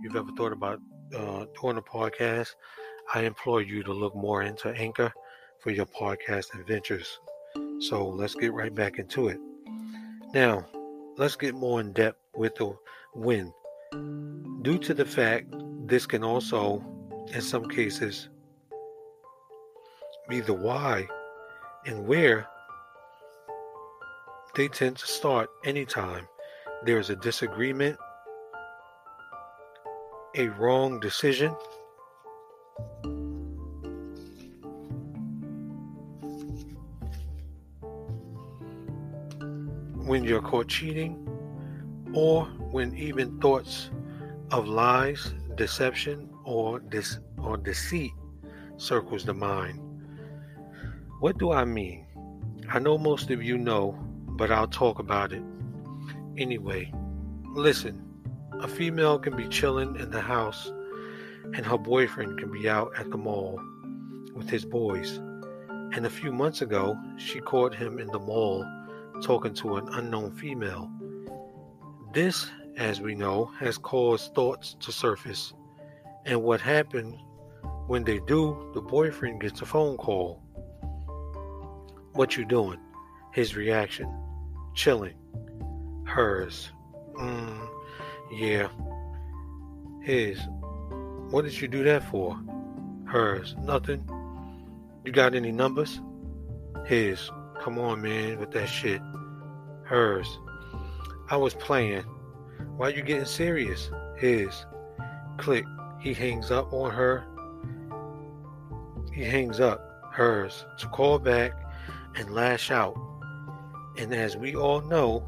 you've 0.02 0.16
ever 0.16 0.32
thought 0.34 0.52
about 0.52 0.80
uh, 1.14 1.44
doing 1.60 1.76
a 1.76 1.82
podcast, 1.82 2.54
I 3.12 3.24
implore 3.24 3.60
you 3.60 3.82
to 3.82 3.92
look 3.92 4.16
more 4.16 4.44
into 4.44 4.70
Anchor 4.70 5.12
for 5.60 5.72
your 5.72 5.84
podcast 5.84 6.58
adventures. 6.58 7.18
So 7.80 8.08
let's 8.08 8.35
get 8.35 8.52
right 8.52 8.75
back 8.75 8.99
into 8.99 9.28
it. 9.28 9.38
Now, 10.35 10.66
let's 11.16 11.37
get 11.37 11.54
more 11.54 11.80
in 11.80 11.92
depth 11.92 12.18
with 12.35 12.54
the 12.56 12.76
when. 13.14 13.52
Due 14.62 14.78
to 14.78 14.94
the 14.94 15.04
fact 15.04 15.54
this 15.87 16.06
can 16.06 16.25
also, 16.25 16.85
in 17.32 17.40
some 17.40 17.68
cases, 17.68 18.28
be 20.28 20.40
the 20.40 20.52
why 20.52 21.06
and 21.87 22.06
where 22.06 22.47
they 24.54 24.68
tend 24.68 24.97
to 24.97 25.06
start 25.06 25.49
anytime 25.64 26.26
there's 26.85 27.11
a 27.11 27.16
disagreement, 27.16 27.97
a 30.35 30.49
wrong 30.49 31.00
decision, 31.00 31.54
when 40.08 40.24
you're 40.24 40.42
caught 40.42 40.68
cheating, 40.68 41.28
or 42.14 42.46
when 42.72 42.96
even 42.96 43.38
thoughts 43.40 43.90
of 44.50 44.66
lies, 44.66 45.34
deception, 45.54 46.30
or 46.44 46.80
dis- 46.80 47.18
or 47.36 47.56
deceit 47.56 48.12
circles 48.78 49.24
the 49.24 49.34
mind. 49.34 49.78
What 51.20 51.38
do 51.38 51.52
I 51.52 51.64
mean? 51.64 52.06
I 52.70 52.78
know 52.78 52.96
most 52.96 53.30
of 53.30 53.42
you 53.42 53.58
know, 53.58 53.98
but 54.26 54.50
I'll 54.50 54.68
talk 54.68 54.98
about 54.98 55.32
it 55.32 55.42
anyway. 56.36 56.92
Listen, 57.54 58.02
a 58.60 58.68
female 58.68 59.18
can 59.18 59.36
be 59.36 59.48
chilling 59.48 59.96
in 59.96 60.10
the 60.10 60.20
house 60.20 60.72
and 61.54 61.64
her 61.66 61.78
boyfriend 61.78 62.38
can 62.38 62.50
be 62.50 62.68
out 62.68 62.92
at 62.96 63.10
the 63.10 63.16
mall 63.16 63.60
with 64.34 64.48
his 64.48 64.64
boys. 64.64 65.16
And 65.92 66.06
a 66.06 66.10
few 66.10 66.32
months 66.32 66.62
ago, 66.62 66.96
she 67.16 67.40
caught 67.40 67.74
him 67.74 67.98
in 67.98 68.08
the 68.08 68.18
mall 68.18 68.64
talking 69.22 69.54
to 69.54 69.76
an 69.76 69.88
unknown 69.92 70.32
female. 70.32 70.90
This, 72.12 72.50
as 72.76 73.00
we 73.00 73.14
know, 73.14 73.46
has 73.58 73.78
caused 73.78 74.34
thoughts 74.34 74.76
to 74.80 74.92
surface. 74.92 75.52
And 76.25 76.42
what 76.42 76.60
happened 76.60 77.18
when 77.87 78.04
they 78.04 78.20
do, 78.26 78.70
the 78.75 78.80
boyfriend 78.80 79.40
gets 79.40 79.62
a 79.62 79.66
phone 79.66 79.96
call. 79.96 80.42
What 82.12 82.37
you 82.37 82.44
doing? 82.44 82.78
His 83.33 83.57
reaction. 83.57 84.12
Chilling. 84.74 85.14
Hers. 86.04 86.70
Mm, 87.14 87.68
yeah. 88.33 88.68
His. 90.02 90.40
What 91.31 91.44
did 91.44 91.61
you 91.61 91.68
do 91.68 91.83
that 91.85 92.04
for? 92.11 92.38
Hers. 93.04 93.54
Nothing. 93.62 94.09
You 95.04 95.12
got 95.12 95.35
any 95.35 95.52
numbers? 95.52 96.00
His. 96.87 97.31
Come 97.61 97.79
on, 97.79 98.01
man, 98.03 98.38
with 98.38 98.53
that 98.53 98.68
shit. 98.68 99.03
Hers. 99.83 100.38
I 101.31 101.37
was 101.37 101.55
playing. 101.55 102.05
Why 102.77 102.90
you 102.90 103.03
getting 103.03 103.25
serious? 103.25 103.90
His. 104.16 104.64
Click. 105.37 105.64
He 106.01 106.14
hangs 106.14 106.51
up 106.51 106.73
on 106.73 106.90
her. 106.92 107.27
He 109.12 109.25
hangs 109.25 109.61
up. 109.61 110.11
Hers. 110.12 110.64
To 110.79 110.88
call 110.88 111.18
back 111.18 111.53
and 112.14 112.31
lash 112.31 112.71
out. 112.71 112.97
And 113.97 114.14
as 114.14 114.37
we 114.37 114.55
all 114.55 114.81
know, 114.81 115.27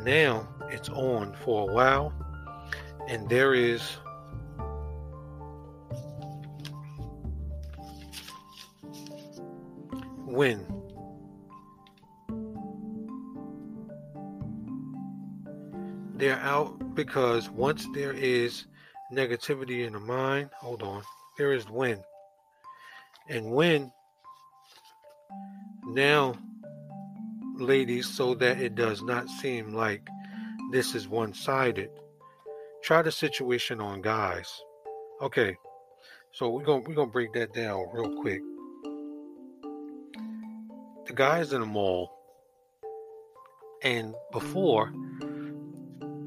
now 0.00 0.48
it's 0.70 0.88
on 0.88 1.36
for 1.44 1.68
a 1.68 1.72
while. 1.72 2.12
And 3.08 3.28
there 3.28 3.54
is 3.54 3.82
when 10.24 10.66
they're 16.22 16.38
out 16.38 16.94
because 16.94 17.50
once 17.50 17.84
there 17.94 18.12
is 18.12 18.66
negativity 19.12 19.84
in 19.84 19.92
the 19.92 19.98
mind, 19.98 20.50
hold 20.56 20.80
on, 20.80 21.02
there 21.36 21.52
is 21.52 21.68
when. 21.68 22.00
And 23.28 23.50
when 23.50 23.90
now, 25.84 26.36
ladies, 27.56 28.06
so 28.06 28.36
that 28.36 28.60
it 28.60 28.76
does 28.76 29.02
not 29.02 29.28
seem 29.28 29.74
like 29.74 30.06
this 30.70 30.94
is 30.94 31.08
one 31.08 31.34
sided, 31.34 31.90
try 32.84 33.02
the 33.02 33.10
situation 33.10 33.80
on 33.80 34.00
guys. 34.00 34.62
Okay, 35.22 35.56
so 36.30 36.50
we're 36.50 36.62
gonna 36.62 36.84
we're 36.86 36.94
gonna 36.94 37.10
break 37.10 37.32
that 37.32 37.52
down 37.52 37.86
real 37.92 38.14
quick. 38.20 38.42
The 41.06 41.14
guys 41.14 41.52
in 41.52 41.62
the 41.62 41.66
mall, 41.66 42.12
and 43.82 44.14
before 44.30 44.92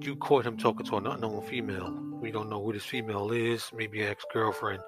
you 0.06 0.16
caught 0.16 0.46
him 0.46 0.58
talking 0.58 0.86
to 0.86 0.98
an 0.98 1.08
unknown 1.08 1.42
female. 1.44 1.92
We 2.22 2.32
don't 2.32 2.50
know 2.50 2.64
who 2.64 2.74
this 2.74 2.86
female 2.86 3.32
is. 3.32 3.72
Maybe 3.76 4.02
an 4.02 4.10
ex-girlfriend, 4.10 4.82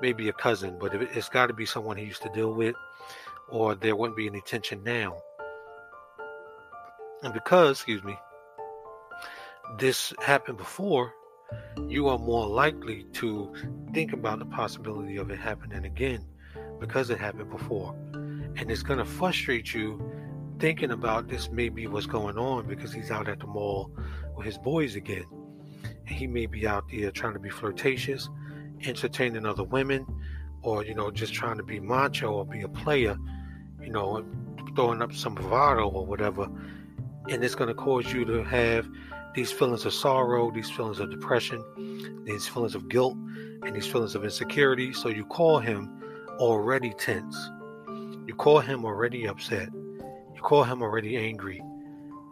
maybe 0.00 0.28
a 0.28 0.32
cousin, 0.32 0.76
but 0.78 0.94
it's 0.94 1.28
got 1.28 1.46
to 1.48 1.52
be 1.52 1.66
someone 1.66 1.96
he 1.96 2.04
used 2.04 2.22
to 2.22 2.30
deal 2.30 2.52
with, 2.52 2.74
or 3.48 3.74
there 3.74 3.96
wouldn't 3.96 4.16
be 4.16 4.26
any 4.26 4.40
tension 4.40 4.82
now. 4.82 5.16
And 7.22 7.32
because, 7.32 7.78
excuse 7.78 8.02
me, 8.04 8.16
this 9.78 10.12
happened 10.20 10.58
before, 10.58 11.12
you 11.88 12.08
are 12.08 12.18
more 12.18 12.46
likely 12.46 13.04
to 13.14 13.52
think 13.92 14.12
about 14.12 14.38
the 14.38 14.46
possibility 14.46 15.16
of 15.16 15.30
it 15.30 15.38
happening 15.38 15.84
again 15.84 16.26
because 16.80 17.10
it 17.10 17.18
happened 17.18 17.50
before. 17.50 17.94
And 18.12 18.70
it's 18.70 18.82
going 18.82 18.98
to 18.98 19.04
frustrate 19.04 19.72
you 19.74 20.00
thinking 20.58 20.90
about 20.90 21.28
this 21.28 21.50
may 21.50 21.68
be 21.68 21.86
what's 21.86 22.06
going 22.06 22.38
on 22.38 22.66
because 22.66 22.92
he's 22.92 23.10
out 23.10 23.28
at 23.28 23.40
the 23.40 23.46
mall 23.46 23.90
with 24.36 24.46
his 24.46 24.58
boys 24.58 24.96
again. 24.96 25.24
And 26.06 26.16
he 26.16 26.26
may 26.26 26.46
be 26.46 26.66
out 26.66 26.84
there 26.90 27.10
trying 27.10 27.34
to 27.34 27.38
be 27.38 27.50
flirtatious, 27.50 28.28
entertaining 28.84 29.44
other 29.44 29.64
women, 29.64 30.06
or, 30.62 30.84
you 30.84 30.94
know, 30.94 31.10
just 31.10 31.34
trying 31.34 31.56
to 31.58 31.62
be 31.62 31.80
macho 31.80 32.32
or 32.32 32.46
be 32.46 32.62
a 32.62 32.68
player, 32.68 33.16
you 33.80 33.90
know, 33.90 34.24
throwing 34.74 35.02
up 35.02 35.12
some 35.12 35.34
bravado 35.34 35.88
or 35.88 36.06
whatever. 36.06 36.48
And 37.28 37.44
it's 37.44 37.54
going 37.54 37.68
to 37.68 37.74
cause 37.74 38.12
you 38.12 38.24
to 38.24 38.42
have 38.44 38.88
these 39.34 39.52
feelings 39.52 39.84
of 39.84 39.92
sorrow, 39.92 40.50
these 40.50 40.70
feelings 40.70 40.98
of 40.98 41.10
depression, 41.10 41.62
these 42.24 42.48
feelings 42.48 42.74
of 42.74 42.88
guilt, 42.88 43.16
and 43.62 43.74
these 43.74 43.86
feelings 43.86 44.14
of 44.14 44.24
insecurity. 44.24 44.92
So 44.92 45.08
you 45.08 45.24
call 45.26 45.58
him 45.58 46.02
already 46.38 46.92
tense. 46.94 47.36
You 48.26 48.34
call 48.36 48.60
him 48.60 48.84
already 48.84 49.26
upset. 49.26 49.68
You 50.36 50.42
call 50.42 50.62
him 50.64 50.82
already 50.82 51.16
angry. 51.16 51.62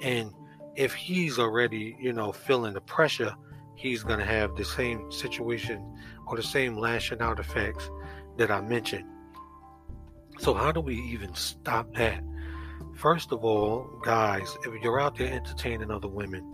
And 0.03 0.33
if 0.77 0.95
he's 0.95 1.38
already, 1.38 1.97
you 1.99 2.12
know, 2.12 2.31
feeling 2.31 2.75
the 2.75 2.81
pressure, 2.83 3.35
he's 3.75 4.03
going 4.03 4.19
to 4.19 4.25
have 4.25 4.55
the 4.55 4.64
same 4.64 5.11
situation 5.11 5.83
or 6.27 6.37
the 6.37 6.43
same 6.43 6.77
lashing 6.77 7.21
out 7.21 7.40
effects 7.40 7.90
that 8.37 8.51
I 8.51 8.61
mentioned. 8.61 9.09
So, 10.38 10.53
how 10.53 10.73
do 10.73 10.81
we 10.81 10.97
even 10.97 11.35
stop 11.35 11.95
that? 11.95 12.23
First 12.95 13.33
of 13.33 13.45
all, 13.45 13.88
guys, 14.05 14.57
if 14.64 14.83
you're 14.83 15.01
out 15.01 15.17
there 15.17 15.33
entertaining 15.33 15.90
other 15.90 16.09
women, 16.09 16.45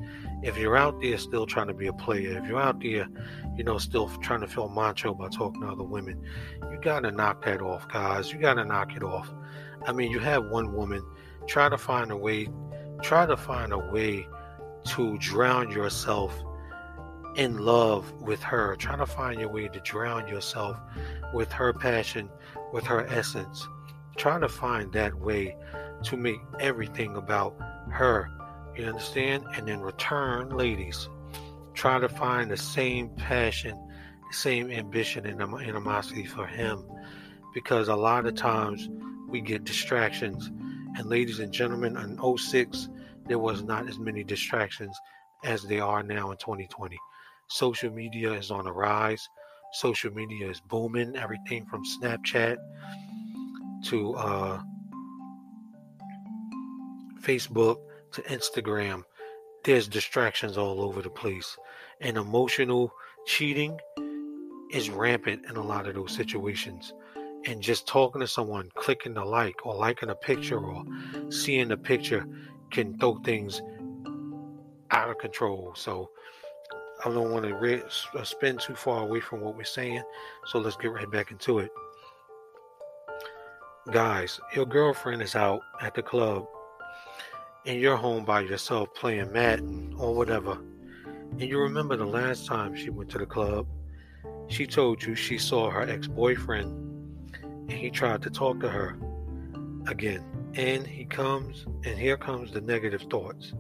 if 0.43 0.57
you're 0.57 0.77
out 0.77 1.01
there 1.01 1.19
still 1.19 1.47
trying 1.47 1.67
to 1.69 1.75
be 1.75 1.87
a 1.87 1.93
player, 1.93 2.39
if 2.39 2.49
you're 2.49 2.61
out 2.61 2.81
there, 2.81 3.09
you 3.57 3.65
know, 3.65 3.79
still 3.79 4.09
trying 4.19 4.41
to 4.41 4.47
feel 4.47 4.69
macho 4.69 5.13
by 5.13 5.29
talking 5.29 5.63
to 5.63 5.69
other 5.69 5.85
women, 5.85 6.23
you 6.71 6.79
got 6.81 7.01
to 7.01 7.11
knock 7.11 7.45
that 7.45 7.61
off, 7.61 7.87
guys. 7.89 8.33
You 8.33 8.39
got 8.39 8.55
to 8.55 8.65
knock 8.65 8.97
it 8.97 9.03
off. 9.03 9.31
I 9.87 9.93
mean, 9.93 10.11
you 10.11 10.19
have 10.19 10.47
one 10.47 10.75
woman, 10.75 11.05
try 11.47 11.69
to 11.69 11.79
find 11.79 12.11
a 12.11 12.17
way 12.17 12.49
try 13.03 13.27
to 13.27 13.37
find 13.37 13.73
a 13.73 13.79
way 13.79 14.27
to 14.85 15.17
drown 15.19 15.71
yourself 15.71 16.35
in 17.37 17.59
love 17.59 18.13
with 18.21 18.43
her. 18.43 18.77
Try 18.77 18.97
to 18.97 19.07
find 19.07 19.41
your 19.41 19.51
way 19.51 19.69
to 19.69 19.81
drown 19.81 20.29
yourself 20.29 20.77
with 21.33 21.51
her 21.53 21.73
passion, 21.73 22.29
with 22.73 22.85
her 22.85 23.07
essence. 23.07 23.67
Try 24.17 24.39
to 24.41 24.49
find 24.49 24.93
that 24.93 25.15
way 25.15 25.57
to 26.05 26.17
make 26.17 26.41
everything 26.59 27.17
about 27.17 27.57
her. 27.91 28.31
You 28.77 28.87
understand? 28.87 29.45
And 29.55 29.69
in 29.69 29.81
return, 29.81 30.51
ladies, 30.51 31.09
try 31.75 31.99
to 31.99 32.09
find 32.09 32.51
the 32.51 32.57
same 32.57 33.11
passion, 33.11 33.77
the 34.31 34.37
same 34.37 34.71
ambition 34.71 35.27
and 35.27 35.41
animosity 35.41 36.27
for 36.27 36.47
him 36.47 36.85
because 37.55 37.89
a 37.89 37.97
lot 37.97 38.27
of 38.27 38.35
times 38.35 38.89
we 39.29 39.41
get 39.41 39.65
distractions. 39.65 40.51
And 40.97 41.09
ladies 41.09 41.39
and 41.39 41.53
gentlemen, 41.53 41.97
in 41.97 42.39
06, 42.39 42.89
there 43.27 43.39
was 43.39 43.63
not 43.63 43.89
as 43.89 43.99
many 43.99 44.25
distractions 44.25 44.97
as 45.45 45.63
they 45.63 45.81
are 45.81 46.03
now 46.03 46.31
in 46.31 46.37
2020. 46.39 46.97
Social 47.49 47.91
media 47.91 48.33
is 48.33 48.51
on 48.51 48.65
the 48.65 48.73
rise. 48.73 49.29
Social 49.73 50.13
media 50.13 50.49
is 50.49 50.61
booming. 50.61 51.17
Everything 51.17 51.65
from 51.67 51.83
Snapchat 51.85 52.57
to 53.85 54.15
uh, 54.15 54.61
Facebook 57.21 57.79
to 58.13 58.23
Instagram. 58.23 59.03
There's 59.65 59.89
distractions 59.89 60.59
all 60.59 60.81
over 60.81 61.03
the 61.03 61.11
place. 61.11 61.57
And 62.01 62.17
emotional 62.17 62.93
cheating 63.27 63.79
is 64.73 64.91
rampant 64.91 65.45
in 65.49 65.57
a 65.57 65.63
lot 65.63 65.87
of 65.87 65.95
those 65.95 66.15
situations 66.15 66.93
and 67.47 67.63
just 67.63 67.87
talking 67.87 68.21
to 68.21 68.27
someone, 68.27 68.71
clicking 68.75 69.15
the 69.15 69.25
like 69.25 69.65
or 69.65 69.75
liking 69.75 70.11
a 70.11 70.15
picture 70.15 70.59
or 70.59 70.85
seeing 71.31 71.69
the 71.69 71.77
picture 71.77 72.27
can 72.71 72.99
throw 72.99 73.17
things 73.19 73.63
out 74.91 75.11
of 75.11 75.19
control. 75.19 75.73
So 75.75 76.11
I 77.05 77.09
don't 77.09 77.31
want 77.31 77.47
to 77.47 77.55
re- 77.55 77.83
uh, 78.15 78.25
spin 78.25 78.59
too 78.59 78.75
far 78.75 79.03
away 79.03 79.21
from 79.21 79.41
what 79.41 79.57
we're 79.57 79.65
saying. 79.65 80.03
So 80.47 80.59
let's 80.59 80.77
get 80.77 80.93
right 80.93 81.11
back 81.11 81.31
into 81.31 81.61
it. 81.61 81.71
Guys, 83.91 84.39
your 84.55 84.67
girlfriend 84.67 85.23
is 85.23 85.35
out 85.35 85.63
at 85.81 85.95
the 85.95 86.03
club 86.03 86.47
and 87.65 87.81
you're 87.81 87.97
home 87.97 88.25
by 88.25 88.41
yourself 88.41 88.93
playing 88.95 89.33
Madden 89.33 89.95
or 89.99 90.15
whatever. 90.15 90.59
And 91.33 91.43
you 91.43 91.59
remember 91.59 91.97
the 91.97 92.05
last 92.05 92.47
time 92.47 92.77
she 92.77 92.91
went 92.91 93.11
to 93.11 93.19
the 93.19 93.27
club, 93.27 93.67
she 94.49 94.67
told 94.67 95.03
you 95.03 95.15
she 95.15 95.39
saw 95.39 95.71
her 95.71 95.83
ex 95.83 96.07
boyfriend 96.07 96.90
he 97.73 97.91
tried 97.91 98.23
to 98.23 98.31
talk 98.31 98.61
to 98.61 98.69
her 98.69 98.99
again. 99.87 100.25
And 100.55 100.87
he 100.87 101.05
comes, 101.05 101.65
and 101.85 101.99
here 101.99 102.17
comes 102.17 102.53
the 102.53 102.61
negative 102.61 103.03
thoughts. 103.11 103.53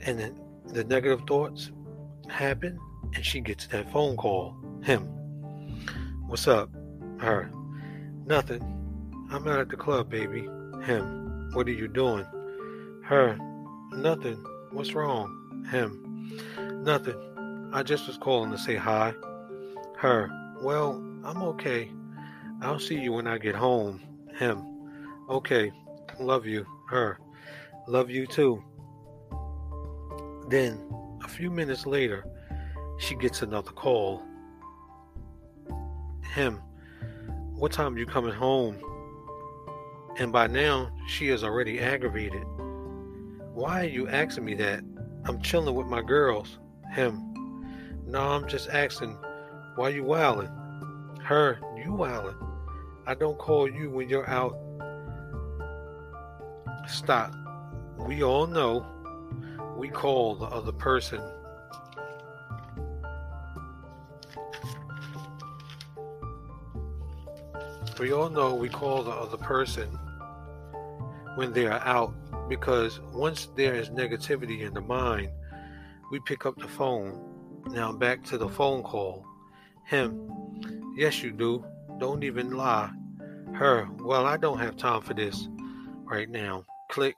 And 0.00 0.18
then 0.18 0.40
the 0.66 0.84
negative 0.84 1.22
thoughts 1.26 1.70
happen, 2.28 2.78
and 3.14 3.24
she 3.24 3.40
gets 3.40 3.66
that 3.68 3.92
phone 3.92 4.16
call. 4.16 4.56
Him. 4.82 5.02
What's 6.26 6.48
up? 6.48 6.70
Her. 7.18 7.50
Nothing. 8.24 8.62
I'm 9.30 9.46
out 9.48 9.60
at 9.60 9.68
the 9.68 9.76
club, 9.76 10.10
baby. 10.10 10.42
Him. 10.84 11.50
What 11.52 11.66
are 11.66 11.72
you 11.72 11.88
doing? 11.88 12.26
Her. 13.04 13.38
Nothing. 13.92 14.44
What's 14.70 14.94
wrong? 14.94 15.66
Him. 15.70 16.82
Nothing. 16.84 17.70
I 17.72 17.82
just 17.82 18.06
was 18.06 18.16
calling 18.16 18.50
to 18.52 18.58
say 18.58 18.76
hi. 18.76 19.14
Her. 19.98 20.30
Well, 20.62 21.02
I'm 21.24 21.42
okay. 21.42 21.90
I'll 22.62 22.78
see 22.78 22.98
you 22.98 23.12
when 23.12 23.26
I 23.26 23.38
get 23.38 23.54
home. 23.54 24.00
Him. 24.34 24.62
Okay. 25.28 25.72
Love 26.18 26.46
you. 26.46 26.66
Her. 26.88 27.18
Love 27.86 28.10
you 28.10 28.26
too. 28.26 28.62
Then, 30.48 30.80
a 31.24 31.28
few 31.28 31.50
minutes 31.50 31.86
later, 31.86 32.24
she 32.98 33.14
gets 33.14 33.42
another 33.42 33.72
call. 33.72 34.22
Him. 36.34 36.60
What 37.54 37.72
time 37.72 37.94
are 37.94 37.98
you 37.98 38.06
coming 38.06 38.34
home? 38.34 38.78
And 40.18 40.32
by 40.32 40.46
now, 40.46 40.90
she 41.08 41.28
is 41.28 41.44
already 41.44 41.80
aggravated. 41.80 42.44
Why 43.52 43.80
are 43.80 43.88
you 43.88 44.08
asking 44.08 44.44
me 44.44 44.54
that? 44.54 44.82
I'm 45.24 45.40
chilling 45.42 45.74
with 45.74 45.86
my 45.86 46.02
girls. 46.02 46.58
Him. 46.92 47.22
No, 48.06 48.20
I'm 48.20 48.48
just 48.48 48.68
asking, 48.70 49.18
why 49.74 49.88
you 49.90 50.04
wildin'? 50.04 50.50
Her, 51.22 51.58
you 51.86 51.92
wildin'. 51.92 52.34
I 53.06 53.14
don't 53.14 53.38
call 53.38 53.70
you 53.70 53.90
when 53.90 54.08
you're 54.08 54.28
out. 54.28 54.58
Stop. 56.88 57.32
We 57.96 58.24
all 58.24 58.48
know 58.48 58.84
we 59.76 59.88
call 59.88 60.34
the 60.34 60.46
other 60.46 60.72
person. 60.72 61.20
We 68.00 68.12
all 68.12 68.30
know 68.30 68.54
we 68.56 68.68
call 68.68 69.04
the 69.04 69.12
other 69.12 69.36
person 69.36 69.88
when 71.36 71.52
they 71.52 71.66
are 71.66 71.80
out 71.86 72.14
because 72.48 73.00
once 73.12 73.48
there 73.54 73.74
is 73.74 73.90
negativity 73.90 74.62
in 74.62 74.74
the 74.74 74.80
mind, 74.80 75.30
we 76.10 76.18
pick 76.26 76.46
up 76.46 76.56
the 76.58 76.68
phone. 76.68 77.22
Now 77.68 77.92
back 77.92 78.24
to 78.24 78.38
the 78.38 78.48
phone 78.48 78.82
call. 78.82 79.24
Him. 79.84 80.28
Yes, 80.96 81.22
you 81.22 81.30
do. 81.30 81.64
Don't 81.98 82.24
even 82.24 82.50
lie. 82.50 82.90
Her, 83.54 83.88
well, 84.00 84.26
I 84.26 84.36
don't 84.36 84.58
have 84.58 84.76
time 84.76 85.00
for 85.00 85.14
this 85.14 85.48
right 86.04 86.28
now. 86.28 86.64
Click. 86.90 87.14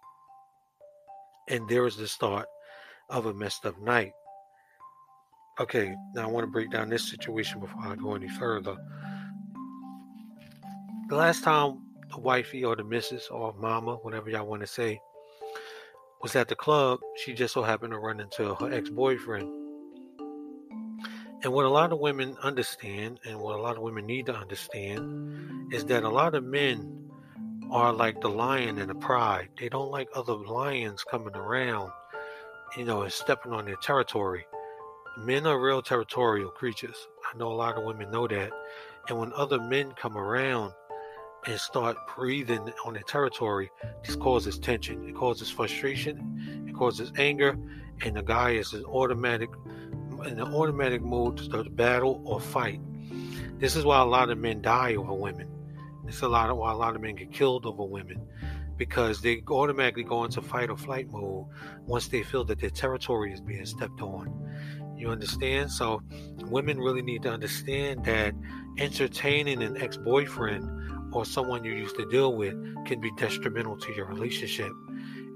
And 1.48 1.68
there 1.68 1.86
is 1.86 1.96
the 1.96 2.06
start 2.06 2.46
of 3.10 3.26
a 3.26 3.34
messed 3.34 3.66
up 3.66 3.80
night. 3.80 4.12
Okay, 5.60 5.94
now 6.14 6.22
I 6.22 6.26
want 6.30 6.44
to 6.44 6.50
break 6.50 6.70
down 6.70 6.88
this 6.88 7.10
situation 7.10 7.58
before 7.58 7.82
I 7.82 7.96
go 7.96 8.14
any 8.14 8.28
further. 8.28 8.76
The 11.08 11.16
last 11.16 11.42
time 11.42 11.78
the 12.10 12.20
wifey 12.20 12.64
or 12.64 12.76
the 12.76 12.84
missus 12.84 13.28
or 13.28 13.54
mama, 13.58 13.96
whatever 13.96 14.30
y'all 14.30 14.46
want 14.46 14.60
to 14.60 14.66
say, 14.66 15.00
was 16.22 16.36
at 16.36 16.48
the 16.48 16.54
club, 16.54 17.00
she 17.16 17.32
just 17.32 17.54
so 17.54 17.62
happened 17.62 17.92
to 17.92 17.98
run 17.98 18.20
into 18.20 18.54
her 18.54 18.72
ex 18.72 18.90
boyfriend. 18.90 19.57
And 21.42 21.52
what 21.52 21.64
a 21.64 21.70
lot 21.70 21.92
of 21.92 22.00
women 22.00 22.36
understand, 22.42 23.20
and 23.24 23.38
what 23.38 23.56
a 23.56 23.62
lot 23.62 23.76
of 23.76 23.82
women 23.82 24.06
need 24.06 24.26
to 24.26 24.34
understand, 24.34 25.72
is 25.72 25.84
that 25.84 26.02
a 26.02 26.08
lot 26.08 26.34
of 26.34 26.42
men 26.42 27.10
are 27.70 27.92
like 27.92 28.20
the 28.20 28.28
lion 28.28 28.78
and 28.78 28.90
the 28.90 28.94
pride. 28.96 29.48
They 29.58 29.68
don't 29.68 29.90
like 29.90 30.08
other 30.14 30.34
lions 30.34 31.04
coming 31.04 31.36
around, 31.36 31.92
you 32.76 32.84
know, 32.84 33.02
and 33.02 33.12
stepping 33.12 33.52
on 33.52 33.66
their 33.66 33.76
territory. 33.76 34.46
Men 35.18 35.46
are 35.46 35.60
real 35.60 35.80
territorial 35.82 36.50
creatures. 36.50 36.96
I 37.32 37.36
know 37.36 37.52
a 37.52 37.54
lot 37.54 37.76
of 37.76 37.84
women 37.84 38.10
know 38.10 38.26
that. 38.26 38.50
And 39.08 39.18
when 39.18 39.32
other 39.34 39.60
men 39.60 39.92
come 39.92 40.16
around 40.16 40.72
and 41.46 41.60
start 41.60 41.96
breathing 42.16 42.72
on 42.84 42.94
their 42.94 43.02
territory, 43.02 43.70
this 44.04 44.16
causes 44.16 44.58
tension. 44.58 45.08
It 45.08 45.14
causes 45.14 45.50
frustration. 45.50 46.66
It 46.68 46.74
causes 46.74 47.12
anger. 47.16 47.56
And 48.04 48.16
the 48.16 48.22
guy 48.22 48.50
is 48.52 48.72
an 48.72 48.84
automatic 48.84 49.50
in 50.26 50.36
the 50.36 50.44
automatic 50.44 51.02
mode 51.02 51.38
to 51.38 51.64
battle 51.70 52.22
or 52.24 52.40
fight. 52.40 52.80
This 53.58 53.76
is 53.76 53.84
why 53.84 54.00
a 54.00 54.04
lot 54.04 54.30
of 54.30 54.38
men 54.38 54.62
die 54.62 54.94
over 54.94 55.12
women. 55.12 55.48
Is 56.06 56.22
a 56.22 56.28
lot 56.28 56.48
of 56.48 56.56
why 56.56 56.72
a 56.72 56.74
lot 56.74 56.96
of 56.96 57.02
men 57.02 57.16
get 57.16 57.30
killed 57.32 57.66
over 57.66 57.84
women 57.84 58.26
because 58.78 59.20
they 59.20 59.42
automatically 59.48 60.04
go 60.04 60.24
into 60.24 60.40
fight 60.40 60.70
or 60.70 60.76
flight 60.76 61.10
mode 61.10 61.46
once 61.84 62.08
they 62.08 62.22
feel 62.22 62.44
that 62.44 62.60
their 62.60 62.70
territory 62.70 63.30
is 63.30 63.42
being 63.42 63.66
stepped 63.66 64.00
on. 64.00 64.32
You 64.96 65.10
understand? 65.10 65.70
So 65.70 66.00
women 66.44 66.78
really 66.78 67.02
need 67.02 67.24
to 67.24 67.30
understand 67.30 68.06
that 68.06 68.34
entertaining 68.78 69.62
an 69.62 69.76
ex-boyfriend 69.76 71.14
or 71.14 71.26
someone 71.26 71.62
you 71.62 71.72
used 71.72 71.96
to 71.96 72.08
deal 72.08 72.34
with 72.34 72.54
can 72.86 73.00
be 73.00 73.10
detrimental 73.18 73.76
to 73.76 73.92
your 73.92 74.06
relationship. 74.06 74.72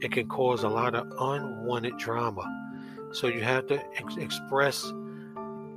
It 0.00 0.12
can 0.12 0.26
cause 0.26 0.62
a 0.62 0.68
lot 0.68 0.94
of 0.94 1.06
unwanted 1.18 1.98
drama 1.98 2.42
so 3.12 3.26
you 3.26 3.42
have 3.42 3.66
to 3.68 3.82
ex- 3.96 4.16
express 4.16 4.92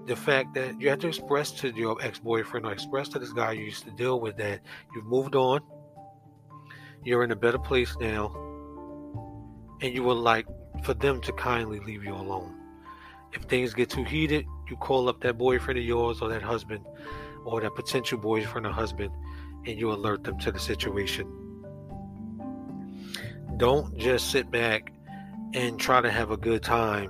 the 0.06 0.16
fact 0.16 0.54
that 0.54 0.80
you 0.80 0.90
have 0.90 1.00
to 1.00 1.08
express 1.08 1.52
to 1.52 1.70
your 1.70 1.98
ex-boyfriend 2.02 2.66
or 2.66 2.72
express 2.72 3.10
to 3.10 3.20
this 3.20 3.34
guy 3.34 3.54
you 3.54 3.66
used 3.66 3.84
to 3.84 3.92
deal 3.92 4.20
with 4.20 4.38
that 4.38 4.62
you've 4.94 5.06
moved 5.06 5.36
on, 5.36 5.62
you're 7.04 7.24
in 7.24 7.32
a 7.32 7.36
better 7.36 7.58
place 7.58 7.96
now, 8.00 8.32
and 9.82 9.94
you 9.94 10.04
would 10.04 10.18
like 10.18 10.46
for 10.84 10.94
them 10.94 11.22
to 11.22 11.32
kindly 11.34 11.80
leave 11.80 12.04
you 12.04 12.14
alone. 12.14 12.56
If 13.34 13.44
things 13.44 13.74
get 13.74 13.90
too 13.90 14.04
heated, 14.04 14.46
you 14.70 14.78
call 14.78 15.10
up 15.10 15.22
that 15.22 15.38
boyfriend 15.38 15.80
of 15.80 15.86
yours 15.86 16.22
or 16.22 16.30
that 16.30 16.42
husband 16.42 16.86
or 17.44 17.62
that 17.62 17.76
potential 17.76 18.18
boyfriend 18.18 18.66
or 18.66 18.72
husband 18.72 19.12
and 19.66 19.80
you 19.80 19.92
alert 19.92 20.24
them 20.24 20.38
to 20.40 20.52
the 20.52 20.60
situation. 20.60 21.28
Don't 23.58 23.98
just 23.98 24.32
sit 24.32 24.52
back 24.52 24.94
and 25.54 25.80
try 25.80 26.02
to 26.02 26.12
have 26.12 26.32
a 26.32 26.38
good 26.38 26.62
time 26.62 27.10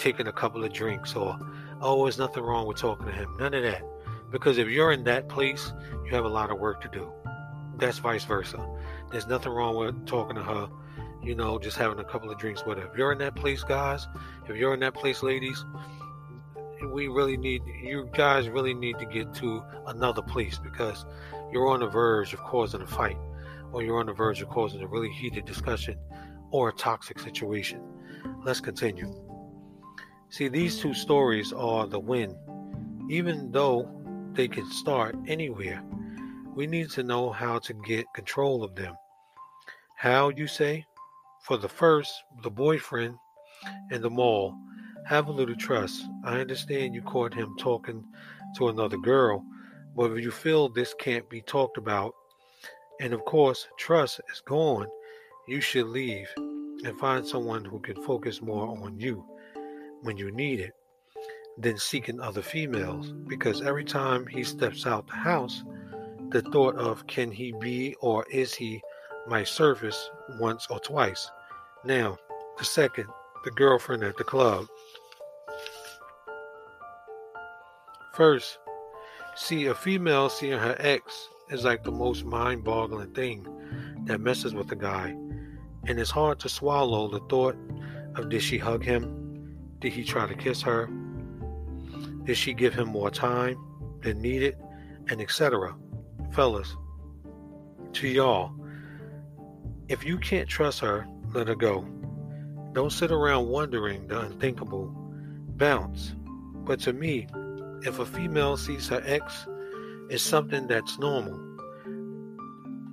taking 0.00 0.26
a 0.26 0.32
couple 0.32 0.64
of 0.64 0.72
drinks 0.72 1.14
or, 1.14 1.38
oh, 1.80 2.04
there's 2.04 2.18
nothing 2.18 2.42
wrong 2.42 2.66
with 2.66 2.78
talking 2.78 3.06
to 3.06 3.12
him. 3.12 3.36
None 3.38 3.52
of 3.52 3.62
that. 3.62 3.82
Because 4.30 4.58
if 4.58 4.68
you're 4.68 4.92
in 4.92 5.04
that 5.04 5.28
place, 5.28 5.72
you 6.04 6.10
have 6.14 6.24
a 6.24 6.28
lot 6.28 6.50
of 6.50 6.58
work 6.58 6.80
to 6.80 6.88
do. 6.88 7.12
That's 7.76 7.98
vice 7.98 8.24
versa. 8.24 8.66
There's 9.10 9.26
nothing 9.26 9.52
wrong 9.52 9.76
with 9.76 10.06
talking 10.06 10.36
to 10.36 10.42
her, 10.42 10.68
you 11.22 11.34
know, 11.34 11.58
just 11.58 11.76
having 11.76 11.98
a 11.98 12.04
couple 12.04 12.30
of 12.30 12.38
drinks 12.38 12.64
with 12.64 12.78
her. 12.78 12.86
If 12.90 12.96
you're 12.96 13.12
in 13.12 13.18
that 13.18 13.36
place, 13.36 13.62
guys, 13.62 14.08
if 14.48 14.56
you're 14.56 14.72
in 14.72 14.80
that 14.80 14.94
place, 14.94 15.22
ladies, 15.22 15.64
we 16.92 17.08
really 17.08 17.36
need, 17.36 17.62
you 17.82 18.08
guys 18.14 18.48
really 18.48 18.72
need 18.72 18.98
to 18.98 19.06
get 19.06 19.34
to 19.34 19.62
another 19.86 20.22
place 20.22 20.58
because 20.58 21.04
you're 21.52 21.68
on 21.68 21.80
the 21.80 21.88
verge 21.88 22.32
of 22.32 22.40
causing 22.40 22.80
a 22.80 22.86
fight 22.86 23.18
or 23.72 23.82
you're 23.82 23.98
on 23.98 24.06
the 24.06 24.12
verge 24.12 24.40
of 24.40 24.48
causing 24.48 24.80
a 24.80 24.86
really 24.86 25.10
heated 25.10 25.44
discussion 25.44 25.98
or 26.50 26.70
a 26.70 26.72
toxic 26.72 27.18
situation. 27.18 27.82
Let's 28.44 28.60
continue. 28.60 29.29
See, 30.30 30.46
these 30.46 30.78
two 30.78 30.94
stories 30.94 31.52
are 31.52 31.86
the 31.88 31.98
win. 31.98 32.36
even 33.10 33.50
though 33.50 33.90
they 34.34 34.46
can 34.46 34.64
start 34.70 35.16
anywhere. 35.26 35.82
We 36.54 36.68
need 36.68 36.90
to 36.90 37.02
know 37.02 37.30
how 37.30 37.58
to 37.58 37.74
get 37.74 38.14
control 38.14 38.62
of 38.62 38.76
them. 38.76 38.94
How, 39.96 40.28
you 40.28 40.46
say? 40.46 40.86
For 41.42 41.56
the 41.56 41.68
first, 41.68 42.12
the 42.44 42.50
boyfriend 42.50 43.16
and 43.90 44.02
the 44.04 44.10
mall, 44.10 44.54
have 45.06 45.26
a 45.26 45.32
little 45.32 45.56
trust. 45.56 46.04
I 46.24 46.40
understand 46.40 46.94
you 46.94 47.02
caught 47.02 47.34
him 47.34 47.56
talking 47.58 48.04
to 48.56 48.68
another 48.68 48.98
girl, 48.98 49.44
but 49.96 50.12
if 50.12 50.22
you 50.22 50.30
feel 50.30 50.68
this 50.68 50.94
can't 50.94 51.28
be 51.28 51.40
talked 51.42 51.76
about, 51.76 52.14
and 53.00 53.12
of 53.12 53.24
course, 53.24 53.66
trust 53.76 54.20
is 54.32 54.42
gone, 54.46 54.86
you 55.48 55.60
should 55.60 55.86
leave 55.86 56.28
and 56.36 56.98
find 57.00 57.26
someone 57.26 57.64
who 57.64 57.80
can 57.80 58.00
focus 58.04 58.40
more 58.40 58.68
on 58.68 59.00
you 59.00 59.24
when 60.02 60.16
you 60.16 60.30
need 60.30 60.60
it 60.60 60.72
than 61.58 61.76
seeking 61.76 62.20
other 62.20 62.42
females. 62.42 63.12
Because 63.26 63.62
every 63.62 63.84
time 63.84 64.26
he 64.26 64.44
steps 64.44 64.86
out 64.86 65.06
the 65.06 65.14
house, 65.14 65.62
the 66.30 66.42
thought 66.42 66.76
of 66.76 67.06
can 67.06 67.30
he 67.30 67.52
be 67.60 67.94
or 68.00 68.24
is 68.30 68.54
he 68.54 68.80
my 69.28 69.44
surface 69.44 70.10
once 70.38 70.66
or 70.70 70.78
twice. 70.80 71.30
Now, 71.84 72.18
the 72.58 72.64
second, 72.64 73.06
the 73.44 73.50
girlfriend 73.50 74.02
at 74.02 74.16
the 74.16 74.24
club. 74.24 74.66
First, 78.14 78.58
see 79.36 79.66
a 79.66 79.74
female 79.74 80.28
seeing 80.28 80.58
her 80.58 80.76
ex 80.78 81.28
is 81.50 81.64
like 81.64 81.84
the 81.84 81.92
most 81.92 82.24
mind 82.24 82.64
boggling 82.64 83.12
thing 83.12 83.46
that 84.04 84.20
messes 84.20 84.54
with 84.54 84.70
a 84.72 84.76
guy. 84.76 85.16
And 85.86 85.98
it's 85.98 86.10
hard 86.10 86.38
to 86.40 86.48
swallow 86.48 87.08
the 87.08 87.20
thought 87.28 87.56
of 88.16 88.28
did 88.28 88.42
she 88.42 88.58
hug 88.58 88.84
him? 88.84 89.19
Did 89.80 89.92
he 89.92 90.04
try 90.04 90.26
to 90.26 90.34
kiss 90.34 90.62
her? 90.62 90.88
Did 92.24 92.36
she 92.36 92.52
give 92.52 92.74
him 92.74 92.88
more 92.88 93.10
time 93.10 93.56
than 94.02 94.20
needed? 94.20 94.56
And 95.08 95.20
etc. 95.20 95.74
Fellas, 96.32 96.76
to 97.94 98.06
y'all, 98.06 98.52
if 99.88 100.04
you 100.04 100.18
can't 100.18 100.48
trust 100.48 100.80
her, 100.80 101.06
let 101.34 101.48
her 101.48 101.56
go. 101.56 101.84
Don't 102.72 102.92
sit 102.92 103.10
around 103.10 103.48
wondering 103.48 104.06
the 104.06 104.20
unthinkable. 104.20 104.94
Bounce. 105.56 106.14
But 106.64 106.78
to 106.80 106.92
me, 106.92 107.26
if 107.82 107.98
a 107.98 108.06
female 108.06 108.56
sees 108.56 108.86
her 108.88 109.02
ex, 109.04 109.46
it's 110.08 110.22
something 110.22 110.66
that's 110.68 110.98
normal. 110.98 111.40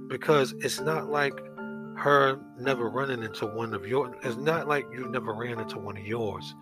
Because 0.07 0.53
it's 0.59 0.79
not 0.79 1.09
like 1.09 1.33
her 1.97 2.39
never 2.59 2.89
running 2.89 3.23
into 3.23 3.45
one 3.45 3.73
of 3.73 3.85
yours. 3.85 4.15
It's 4.23 4.37
not 4.37 4.67
like 4.67 4.85
you 4.91 5.07
never 5.09 5.33
ran 5.33 5.59
into 5.59 5.77
one 5.79 5.97
of 5.97 6.05
yours. 6.05 6.55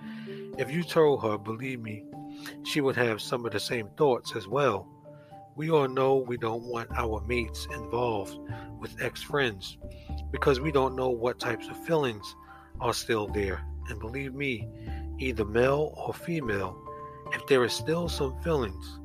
If 0.57 0.71
you 0.71 0.83
told 0.83 1.21
her, 1.23 1.37
believe 1.37 1.81
me, 1.81 2.05
she 2.63 2.79
would 2.79 2.95
have 2.95 3.21
some 3.21 3.45
of 3.45 3.51
the 3.51 3.59
same 3.59 3.89
thoughts 3.97 4.37
as 4.37 4.47
well. 4.47 4.87
We 5.57 5.69
all 5.69 5.89
know 5.89 6.15
we 6.15 6.37
don't 6.37 6.63
want 6.63 6.89
our 6.95 7.21
mates 7.27 7.67
involved 7.73 8.39
with 8.79 8.95
ex 9.01 9.21
friends 9.21 9.77
because 10.31 10.61
we 10.61 10.71
don't 10.71 10.95
know 10.95 11.09
what 11.09 11.39
types 11.39 11.67
of 11.67 11.85
feelings 11.85 12.35
are 12.79 12.93
still 12.93 13.27
there. 13.27 13.65
And 13.89 13.99
believe 13.99 14.33
me, 14.33 14.67
either 15.19 15.43
male 15.43 15.93
or 15.97 16.13
female, 16.13 16.77
if 17.33 17.45
there 17.47 17.65
is 17.65 17.73
still 17.73 18.07
some 18.07 18.41
feelings 18.41 18.99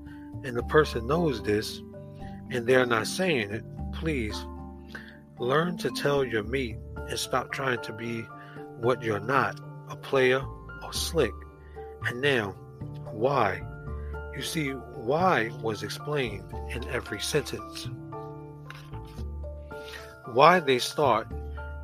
and 0.44 0.56
the 0.56 0.62
person 0.64 1.08
knows 1.08 1.42
this 1.42 1.82
and 2.50 2.64
they're 2.64 2.86
not 2.86 3.08
saying 3.08 3.50
it, 3.50 3.64
please 3.92 4.36
learn 5.40 5.76
to 5.78 5.90
tell 5.90 6.24
your 6.24 6.44
mate 6.44 6.76
and 7.08 7.18
stop 7.18 7.50
trying 7.50 7.80
to 7.82 7.92
be 7.92 8.20
what 8.80 9.02
you're 9.02 9.18
not 9.18 9.58
a 9.88 9.96
player 9.96 10.44
slick. 10.92 11.34
And 12.06 12.20
now, 12.20 12.50
why? 13.12 13.60
You 14.34 14.42
see, 14.42 14.70
why 14.70 15.50
was 15.62 15.82
explained 15.82 16.44
in 16.70 16.88
every 16.88 17.20
sentence. 17.20 17.88
Why 20.32 20.60
they 20.60 20.78
start 20.78 21.28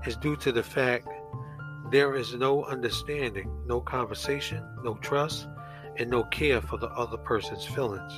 is 0.07 0.17
due 0.17 0.37
to 0.37 0.53
the 0.53 0.63
fact 0.63 1.09
there 1.91 2.15
is 2.15 2.35
no 2.35 2.65
understanding, 2.65 3.51
no 3.67 3.81
conversation, 3.81 4.65
no 4.83 4.95
trust, 4.95 5.47
and 5.97 6.11
no 6.11 6.25
care 6.25 6.61
for 6.61 6.79
the 6.79 6.89
other 6.89 7.17
person's 7.17 7.65
feelings. 7.65 8.13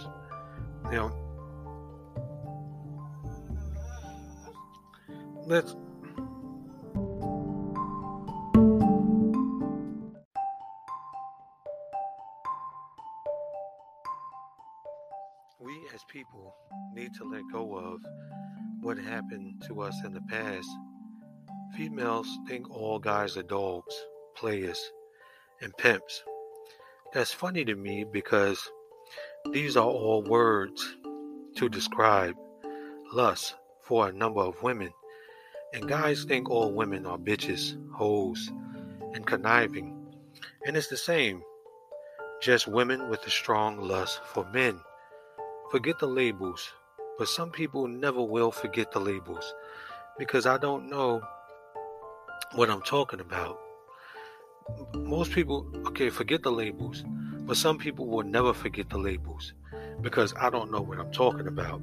Now, 0.91 1.15
let's 5.47 5.75
people 16.19 16.53
need 16.95 17.15
to 17.15 17.23
let 17.23 17.45
go 17.53 17.77
of 17.77 18.01
what 18.81 18.99
happened 18.99 19.63
to 19.65 19.81
us 19.81 19.95
in 20.05 20.13
the 20.13 20.21
past. 20.23 20.69
Females 21.77 22.27
think 22.49 22.69
all 22.69 22.99
guys 22.99 23.37
are 23.37 23.45
dogs, 23.45 23.95
players, 24.35 24.91
and 25.61 25.77
pimps. 25.77 26.25
That's 27.15 27.33
funny 27.33 27.65
to 27.67 27.77
me 27.77 28.03
because 28.03 28.69
these 29.53 29.77
are 29.77 29.87
all 29.87 30.25
words 30.25 30.97
to 31.55 31.69
describe 31.69 32.35
lust 33.13 33.55
for 33.81 34.09
a 34.09 34.13
number 34.13 34.41
of 34.41 34.61
women. 34.61 34.93
And 35.73 35.89
guys 35.89 36.25
think 36.25 36.51
all 36.51 36.73
women 36.73 37.07
are 37.07 37.17
bitches, 37.17 37.79
hoes, 37.95 38.51
and 39.15 39.25
conniving. 39.25 39.97
And 40.67 40.77
it's 40.77 40.89
the 40.89 40.97
same, 40.97 41.45
just 42.43 42.67
women 42.67 43.09
with 43.09 43.25
a 43.25 43.31
strong 43.31 43.79
lust 43.79 44.21
for 44.25 44.45
men. 44.53 44.81
Forget 45.71 45.99
the 45.99 46.07
labels, 46.07 46.73
but 47.19 47.29
some 47.29 47.51
people 47.51 47.89
never 47.89 48.23
will 48.23 48.51
forget 48.51 48.91
the 48.91 49.01
labels 49.01 49.53
because 50.19 50.47
I 50.47 50.57
don't 50.57 50.89
know 50.89 51.21
what 52.55 52.71
I'm 52.71 52.81
talking 52.81 53.21
about. 53.21 53.61
Most 54.95 55.33
people, 55.33 55.71
okay, 55.89 56.09
forget 56.09 56.43
the 56.43 56.51
labels, 56.51 57.05
but 57.41 57.59
some 57.59 57.77
people 57.77 58.07
will 58.07 58.25
never 58.25 58.55
forget 58.55 58.89
the 58.89 58.97
labels 58.97 59.53
because 60.01 60.33
I 60.41 60.49
don't 60.49 60.71
know 60.71 60.81
what 60.81 60.99
I'm 60.99 61.13
talking 61.13 61.49
about. 61.49 61.83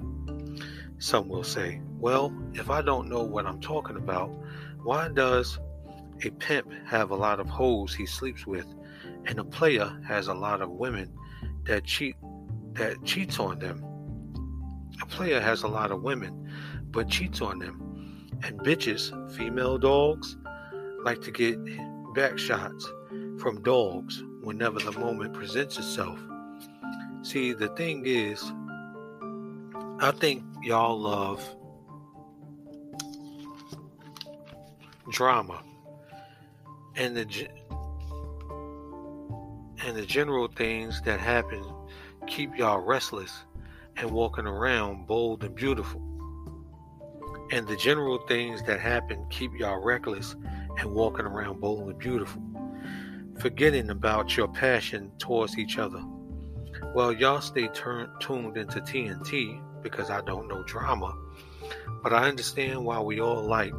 Some 0.98 1.28
will 1.28 1.43
say, 1.43 1.80
well, 2.00 2.34
if 2.56 2.71
I 2.71 2.82
don't 2.82 3.08
know 3.08 3.21
what 3.21 3.45
I'm 3.45 3.62
talking 3.62 3.98
about, 3.98 4.32
why 4.82 5.10
does 5.10 5.60
a 6.24 6.32
pimp 6.32 6.74
have 6.88 7.12
a 7.12 7.15
lot 7.15 7.39
of 7.39 7.48
hoes 7.48 7.93
he 7.93 8.08
sleeps 8.08 8.48
with 8.48 8.65
and 9.26 9.38
a 9.38 9.43
player 9.43 9.95
has 10.08 10.28
a 10.28 10.34
lot 10.34 10.63
of 10.63 10.71
women 10.71 11.13
that 11.65 11.84
cheat 11.84 12.15
that 12.76 13.04
cheats 13.04 13.40
on 13.40 13.60
them. 13.60 13.84
A 15.02 15.06
player 15.06 15.40
has 15.42 15.64
a 15.64 15.68
lot 15.68 15.92
of 15.92 16.04
women, 16.04 16.50
but 16.92 17.10
cheats 17.10 17.42
on 17.42 17.60
them. 17.60 18.30
And 18.44 18.60
bitches, 18.60 19.12
female 19.36 19.78
dogs, 19.78 20.38
like 21.04 21.22
to 21.22 21.32
get 21.32 21.58
back 22.14 22.38
shots 22.38 22.92
from 23.40 23.62
dogs 23.64 24.24
whenever 24.42 24.80
the 24.80 24.92
moment 24.94 25.34
presents 25.34 25.78
itself. 25.78 26.20
See, 27.24 27.54
the 27.54 27.70
thing 27.70 28.04
is, 28.06 28.42
I 30.00 30.12
think 30.12 30.44
y'all 30.64 31.00
love 31.00 31.44
drama 35.10 35.62
and 36.96 37.16
the 37.16 37.48
and 39.86 39.96
the 39.96 40.06
general 40.06 40.48
things 40.48 41.02
that 41.02 41.20
happen 41.20 41.64
keep 42.28 42.58
y'all 42.58 42.80
restless 42.80 43.46
and 43.98 44.12
walking 44.12 44.46
around 44.46 45.08
bold 45.08 45.44
and 45.44 45.56
beautiful. 45.56 46.02
And 47.52 47.68
the 47.68 47.76
general 47.76 48.20
things 48.28 48.64
that 48.64 48.80
happen 48.80 49.26
keep 49.30 49.52
y'all 49.58 49.82
reckless 49.84 50.36
and 50.78 50.94
walking 50.94 51.26
around 51.26 51.62
bold 51.62 51.88
and 51.90 51.98
beautiful, 51.98 52.42
forgetting 53.40 53.90
about 53.90 54.36
your 54.36 54.48
passion 54.48 55.12
towards 55.20 55.58
each 55.58 55.78
other. 55.78 56.04
Well, 56.94 57.14
y'all 57.14 57.42
stay 57.42 57.68
turn, 57.70 58.10
tuned 58.20 58.58
into 58.58 58.82
TNT 58.82 59.62
because 59.82 60.10
I 60.10 60.22
don't 60.22 60.48
know 60.48 60.64
drama, 60.64 61.16
but 62.02 62.14
I 62.14 62.28
understand 62.28 62.84
why 62.84 63.00
we 63.00 63.22
all 63.22 63.44
like 63.44 63.74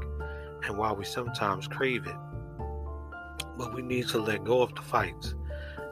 and 0.65 0.79
why 0.79 0.93
we 0.93 1.05
sometimes 1.05 1.67
crave 1.69 2.07
it. 2.07 2.17
But 3.59 3.75
we 3.75 3.83
need 3.83 4.09
to 4.09 4.19
let 4.19 4.45
go 4.45 4.63
of 4.63 4.75
the 4.75 4.83
fights 4.83 5.35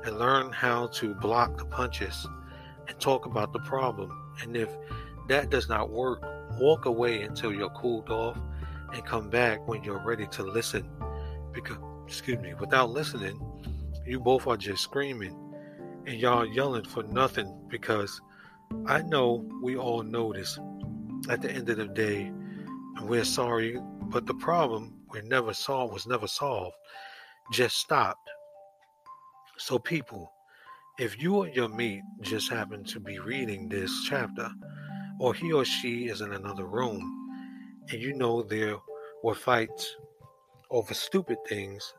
and 0.04 0.18
learn 0.18 0.52
how 0.52 0.88
to 0.88 1.14
block 1.14 1.58
the 1.58 1.64
punches 1.64 2.26
and 2.88 2.98
talk 3.00 3.26
about 3.26 3.52
the 3.52 3.60
problem. 3.60 4.10
And 4.42 4.56
if 4.56 4.68
that 5.28 5.50
does 5.50 5.68
not 5.68 5.90
work, 5.90 6.22
walk 6.58 6.86
away 6.86 7.22
until 7.22 7.52
you're 7.52 7.70
cooled 7.70 8.10
off 8.10 8.38
and 8.92 9.04
come 9.04 9.30
back 9.30 9.66
when 9.66 9.82
you're 9.82 10.04
ready 10.04 10.26
to 10.28 10.42
listen. 10.42 10.88
Because, 11.52 11.78
excuse 12.06 12.38
me, 12.38 12.54
without 12.54 12.90
listening, 12.90 13.40
you 14.06 14.20
both 14.20 14.46
are 14.46 14.56
just 14.56 14.82
screaming 14.82 15.36
and 16.06 16.20
y'all 16.20 16.46
yelling 16.46 16.84
for 16.84 17.02
nothing 17.04 17.52
because 17.68 18.20
I 18.86 19.02
know 19.02 19.48
we 19.62 19.76
all 19.76 20.02
know 20.02 20.32
this. 20.32 20.58
At 21.28 21.40
the 21.40 21.50
end 21.50 21.70
of 21.70 21.78
the 21.78 21.86
day, 21.86 22.30
we're 23.02 23.24
sorry, 23.24 23.78
but 24.02 24.26
the 24.26 24.34
problem 24.34 24.94
we 25.10 25.22
never 25.22 25.54
solved 25.54 25.92
was 25.92 26.06
never 26.06 26.26
solved, 26.26 26.76
just 27.50 27.76
stopped. 27.76 28.28
So 29.56 29.78
people, 29.78 30.33
If 30.96 31.20
you 31.20 31.34
or 31.34 31.48
your 31.48 31.68
mate 31.68 32.04
just 32.20 32.48
happen 32.48 32.84
to 32.84 33.00
be 33.00 33.18
reading 33.18 33.68
this 33.68 33.90
chapter, 34.04 34.48
or 35.18 35.34
he 35.34 35.52
or 35.52 35.64
she 35.64 36.06
is 36.06 36.20
in 36.20 36.32
another 36.32 36.66
room, 36.66 37.02
and 37.90 38.00
you 38.00 38.12
know 38.14 38.44
there 38.44 38.76
were 39.24 39.34
fights 39.34 39.96
over 40.70 40.94
stupid 40.94 41.38
things, 41.48 41.94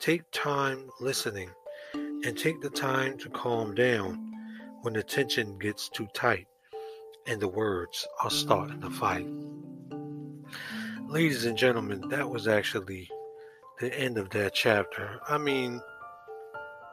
take 0.00 0.28
time 0.32 0.90
listening 1.00 1.50
and 1.94 2.36
take 2.36 2.60
the 2.60 2.70
time 2.70 3.16
to 3.18 3.30
calm 3.30 3.76
down 3.76 4.18
when 4.80 4.94
the 4.94 5.04
tension 5.04 5.56
gets 5.60 5.88
too 5.88 6.08
tight 6.12 6.48
and 7.28 7.40
the 7.40 7.46
words 7.46 8.08
are 8.24 8.30
starting 8.30 8.80
to 8.80 8.90
fight. 8.90 9.28
Ladies 11.06 11.44
and 11.44 11.56
gentlemen, 11.56 12.08
that 12.08 12.28
was 12.28 12.48
actually 12.48 13.08
the 13.78 13.96
end 13.96 14.18
of 14.18 14.30
that 14.30 14.52
chapter. 14.52 15.20
I 15.28 15.38
mean, 15.38 15.80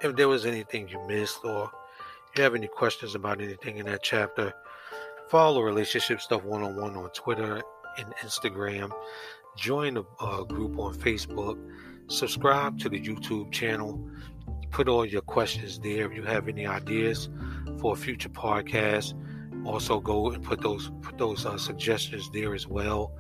if 0.02 0.16
there 0.16 0.28
was 0.28 0.46
anything 0.46 0.88
you 0.88 1.00
missed 1.08 1.44
or 1.44 1.70
you 2.36 2.44
have 2.44 2.56
any 2.56 2.68
questions 2.68 3.16
about 3.16 3.42
anything 3.42 3.78
in 3.78 3.86
that 3.88 4.04
chapter, 4.04 4.54
follow 5.30 5.62
Relationship 5.62 6.22
Stuff 6.22 6.44
One 6.44 6.64
on 6.64 6.76
One 6.76 6.96
on 6.96 7.10
Twitter 7.10 7.62
and 7.98 8.14
Instagram. 8.24 8.92
Join 9.58 9.96
the 9.96 10.04
uh, 10.20 10.44
group 10.44 10.80
on 10.80 10.94
Facebook. 10.94 11.58
Subscribe 12.08 12.80
to 12.80 12.90
the 12.90 13.00
YouTube 13.00 13.52
channel. 13.52 14.00
Put 14.72 14.88
all 14.88 15.06
your 15.06 15.22
questions 15.22 15.80
there. 15.80 16.10
If 16.10 16.16
you 16.16 16.24
have 16.24 16.48
any 16.48 16.66
ideas 16.66 17.30
for 17.80 17.94
a 17.94 17.96
future 17.96 18.30
podcast, 18.30 19.14
also 19.66 20.00
go 20.00 20.32
and 20.32 20.44
put 20.44 20.62
those 20.62 20.92
put 21.02 21.18
those 21.18 21.46
uh, 21.46 21.58
suggestions 21.58 22.30
there 22.32 22.56
as 22.56 22.68
well. 22.68 23.12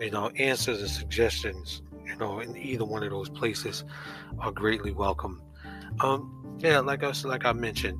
You 0.00 0.10
know, 0.10 0.30
answers 0.30 0.80
and 0.80 0.90
suggestions. 0.90 1.82
You 2.04 2.16
know, 2.16 2.40
in 2.40 2.56
either 2.56 2.84
one 2.84 3.04
of 3.04 3.10
those 3.10 3.28
places 3.28 3.84
are 4.40 4.50
greatly 4.50 4.90
welcome. 4.90 5.40
Um, 6.00 6.56
yeah, 6.58 6.80
like 6.80 7.02
I 7.02 7.12
said, 7.12 7.28
like 7.28 7.44
I 7.44 7.52
mentioned, 7.52 7.98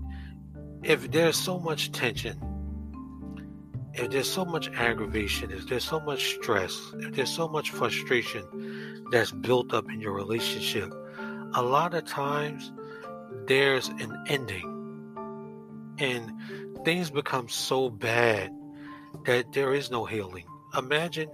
if 0.83 1.11
there's 1.11 1.37
so 1.37 1.59
much 1.59 1.93
tension, 1.93 2.41
if 3.95 4.11
there's 4.11 4.31
so 4.31 4.45
much 4.45 4.69
aggravation, 4.71 5.51
if 5.51 5.67
there's 5.69 5.85
so 5.85 6.01
much 6.01 6.35
stress, 6.35 6.81
if 7.01 7.15
there's 7.15 7.31
so 7.31 7.49
much 7.49 7.71
frustration 7.71 9.05
that's 9.11 9.31
built 9.31 9.75
up 9.75 9.91
in 9.91 10.01
your 10.01 10.13
relationship, 10.13 10.93
a 11.55 11.63
lot 11.63 11.95
of 11.95 12.05
times 12.05 12.73
there's 13.47 13.89
an 13.89 14.25
ending. 14.29 14.69
And 15.99 16.33
things 16.85 17.11
become 17.11 17.49
so 17.49 17.91
bad 17.91 18.51
that 19.27 19.53
there 19.53 19.75
is 19.75 19.91
no 19.91 20.05
healing. 20.05 20.47
Imagine 20.77 21.29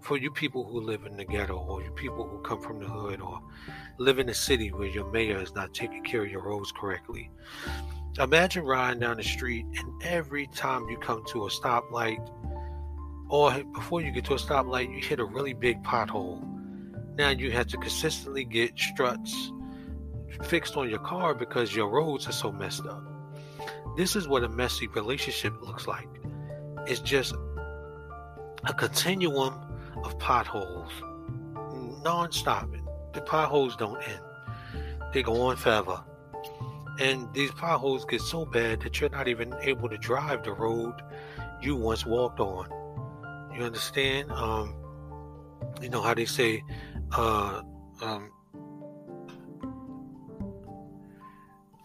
for 0.00 0.16
you 0.16 0.30
people 0.30 0.64
who 0.64 0.80
live 0.80 1.04
in 1.06 1.16
the 1.16 1.24
ghetto 1.24 1.56
or 1.56 1.82
you 1.82 1.90
people 1.90 2.26
who 2.26 2.38
come 2.38 2.60
from 2.60 2.80
the 2.80 2.88
hood 2.88 3.20
or 3.20 3.40
live 3.98 4.18
in 4.18 4.28
a 4.28 4.34
city 4.34 4.70
where 4.72 4.88
your 4.88 5.10
mayor 5.10 5.40
is 5.40 5.54
not 5.54 5.74
taking 5.74 6.02
care 6.04 6.24
of 6.24 6.30
your 6.30 6.42
roads 6.42 6.72
correctly. 6.72 7.30
Imagine 8.18 8.64
riding 8.64 9.00
down 9.00 9.16
the 9.16 9.22
street 9.22 9.66
and 9.76 10.02
every 10.02 10.46
time 10.48 10.88
you 10.88 10.96
come 10.98 11.24
to 11.28 11.46
a 11.46 11.50
stoplight 11.50 12.18
or 13.28 13.52
before 13.74 14.00
you 14.00 14.10
get 14.10 14.24
to 14.24 14.34
a 14.34 14.38
stoplight, 14.38 14.92
you 14.94 15.06
hit 15.06 15.20
a 15.20 15.24
really 15.24 15.52
big 15.52 15.82
pothole. 15.82 16.42
Now 17.16 17.30
you 17.30 17.50
have 17.50 17.66
to 17.68 17.76
consistently 17.76 18.44
get 18.44 18.78
struts 18.78 19.52
fixed 20.44 20.76
on 20.76 20.88
your 20.88 21.00
car 21.00 21.34
because 21.34 21.74
your 21.74 21.88
roads 21.88 22.28
are 22.28 22.32
so 22.32 22.52
messed 22.52 22.86
up. 22.86 23.02
This 23.96 24.14
is 24.14 24.28
what 24.28 24.44
a 24.44 24.48
messy 24.48 24.86
relationship 24.86 25.60
looks 25.60 25.86
like. 25.86 26.08
It's 26.86 27.00
just 27.00 27.34
a 28.64 28.72
continuum 28.72 29.54
of 30.04 30.18
potholes, 30.18 30.90
non-stop. 32.02 32.68
The 33.12 33.20
potholes 33.22 33.76
don't 33.76 34.00
end; 34.02 34.20
they 35.12 35.22
go 35.22 35.40
on 35.42 35.56
forever. 35.56 36.02
And 37.00 37.32
these 37.32 37.50
potholes 37.52 38.04
get 38.04 38.20
so 38.20 38.44
bad 38.44 38.80
that 38.80 39.00
you're 39.00 39.10
not 39.10 39.28
even 39.28 39.54
able 39.62 39.88
to 39.88 39.96
drive 39.98 40.42
the 40.42 40.52
road 40.52 40.94
you 41.62 41.76
once 41.76 42.04
walked 42.04 42.40
on. 42.40 42.68
You 43.54 43.64
understand? 43.64 44.30
Um, 44.32 44.74
you 45.80 45.88
know 45.88 46.02
how 46.02 46.14
they 46.14 46.24
say, 46.24 46.64
uh, 47.12 47.62
um, 48.02 48.30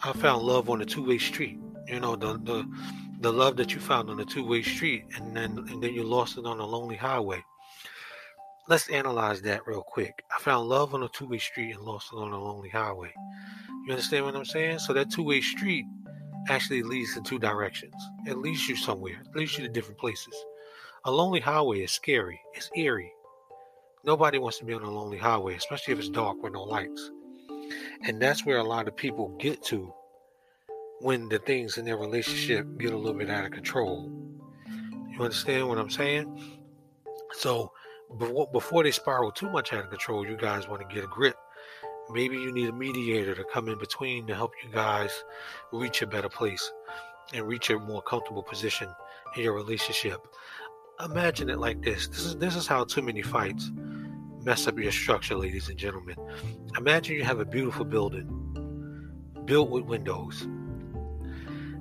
I 0.03 0.13
found 0.13 0.43
love 0.43 0.69
on 0.69 0.81
a 0.81 0.85
two-way 0.85 1.17
street 1.19 1.59
you 1.87 1.99
know 1.99 2.15
the 2.15 2.37
the 2.39 2.65
the 3.19 3.31
love 3.31 3.55
that 3.57 3.73
you 3.73 3.79
found 3.79 4.09
on 4.09 4.19
a 4.19 4.25
two-way 4.25 4.61
street 4.61 5.05
and 5.15 5.35
then 5.35 5.57
and 5.69 5.81
then 5.81 5.93
you 5.93 6.03
lost 6.03 6.37
it 6.37 6.45
on 6.45 6.59
a 6.59 6.65
lonely 6.65 6.95
highway 6.95 7.43
let's 8.67 8.89
analyze 8.89 9.41
that 9.41 9.67
real 9.67 9.81
quick. 9.81 10.23
I 10.35 10.41
found 10.41 10.69
love 10.69 10.93
on 10.93 11.03
a 11.03 11.09
two-way 11.09 11.37
street 11.37 11.75
and 11.75 11.83
lost 11.83 12.13
it 12.13 12.17
on 12.17 12.31
a 12.31 12.41
lonely 12.41 12.69
highway. 12.69 13.13
You 13.85 13.91
understand 13.91 14.25
what 14.25 14.35
i'm 14.35 14.45
saying? 14.45 14.79
So 14.79 14.93
that 14.93 15.11
two-way 15.11 15.41
street 15.41 15.85
actually 16.49 16.83
leads 16.83 17.17
in 17.17 17.23
two 17.23 17.39
directions. 17.39 17.95
It 18.25 18.37
leads 18.37 18.67
you 18.67 18.75
somewhere. 18.75 19.21
It 19.25 19.37
leads 19.37 19.57
you 19.57 19.65
to 19.65 19.71
different 19.71 19.99
places. 19.99 20.33
A 21.05 21.11
lonely 21.11 21.41
highway 21.41 21.81
is 21.81 21.91
scary. 21.91 22.39
It's 22.53 22.69
eerie. 22.75 23.11
Nobody 24.05 24.37
wants 24.37 24.59
to 24.59 24.65
be 24.65 24.73
on 24.73 24.83
a 24.83 24.91
lonely 24.91 25.17
highway 25.17 25.55
especially 25.55 25.93
if 25.93 25.99
it's 25.99 26.09
dark 26.09 26.41
with 26.41 26.53
no 26.53 26.63
lights. 26.63 27.11
And 28.03 28.21
that's 28.21 28.45
where 28.45 28.57
a 28.57 28.63
lot 28.63 28.87
of 28.87 28.95
people 28.95 29.29
get 29.39 29.63
to 29.65 29.93
when 30.99 31.27
the 31.27 31.39
things 31.39 31.77
in 31.77 31.85
their 31.85 31.97
relationship 31.97 32.65
get 32.77 32.93
a 32.93 32.97
little 32.97 33.17
bit 33.17 33.29
out 33.29 33.45
of 33.45 33.51
control. 33.51 34.09
You 35.11 35.21
understand 35.21 35.67
what 35.67 35.77
I'm 35.77 35.89
saying? 35.89 36.41
So 37.33 37.71
before 38.51 38.83
they 38.83 38.91
spiral 38.91 39.31
too 39.31 39.49
much 39.49 39.73
out 39.73 39.83
of 39.83 39.89
control, 39.89 40.25
you 40.25 40.37
guys 40.37 40.67
want 40.67 40.87
to 40.87 40.93
get 40.93 41.03
a 41.03 41.07
grip. 41.07 41.35
Maybe 42.11 42.35
you 42.35 42.51
need 42.51 42.69
a 42.69 42.73
mediator 42.73 43.33
to 43.35 43.43
come 43.45 43.69
in 43.69 43.79
between 43.79 44.27
to 44.27 44.35
help 44.35 44.51
you 44.63 44.69
guys 44.71 45.23
reach 45.71 46.01
a 46.01 46.07
better 46.07 46.29
place 46.29 46.71
and 47.33 47.47
reach 47.47 47.69
a 47.69 47.79
more 47.79 48.01
comfortable 48.01 48.43
position 48.43 48.89
in 49.35 49.43
your 49.43 49.53
relationship. 49.53 50.19
Imagine 51.03 51.49
it 51.49 51.59
like 51.59 51.81
this. 51.81 52.07
This 52.07 52.19
is 52.19 52.35
this 52.37 52.55
is 52.55 52.67
how 52.67 52.83
too 52.83 53.01
many 53.01 53.21
fights 53.21 53.71
mess 54.43 54.67
up 54.67 54.77
your 54.77 54.91
structure, 54.91 55.35
ladies 55.35 55.69
and 55.69 55.77
gentlemen. 55.77 56.17
Imagine 56.77 57.15
you 57.15 57.23
have 57.23 57.39
a 57.39 57.45
beautiful 57.45 57.85
building 57.85 58.27
built 59.45 59.69
with 59.69 59.85
windows 59.85 60.47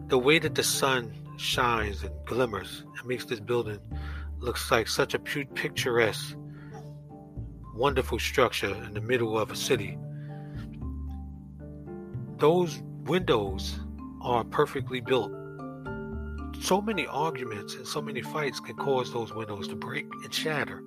the 0.08 0.18
way 0.18 0.38
that 0.38 0.54
the 0.54 0.62
sun 0.62 1.10
shines 1.38 2.02
and 2.02 2.12
glimmers 2.26 2.84
and 2.98 3.08
makes 3.08 3.24
this 3.24 3.40
building 3.40 3.78
looks 4.42 4.70
like 4.70 4.88
such 4.88 5.14
a 5.14 5.18
picturesque, 5.18 6.36
wonderful 7.74 8.18
structure 8.18 8.74
in 8.74 8.92
the 8.92 9.00
middle 9.00 9.38
of 9.38 9.50
a 9.50 9.56
city. 9.56 9.96
Those 12.38 12.82
windows 13.04 13.78
are 14.20 14.42
perfectly 14.44 15.00
built. 15.00 15.30
So 16.60 16.80
many 16.80 17.06
arguments 17.06 17.74
and 17.74 17.86
so 17.86 18.02
many 18.02 18.20
fights 18.20 18.58
can 18.58 18.76
cause 18.76 19.12
those 19.12 19.32
windows 19.32 19.68
to 19.68 19.76
break 19.76 20.06
and 20.24 20.34
shatter. 20.34 20.82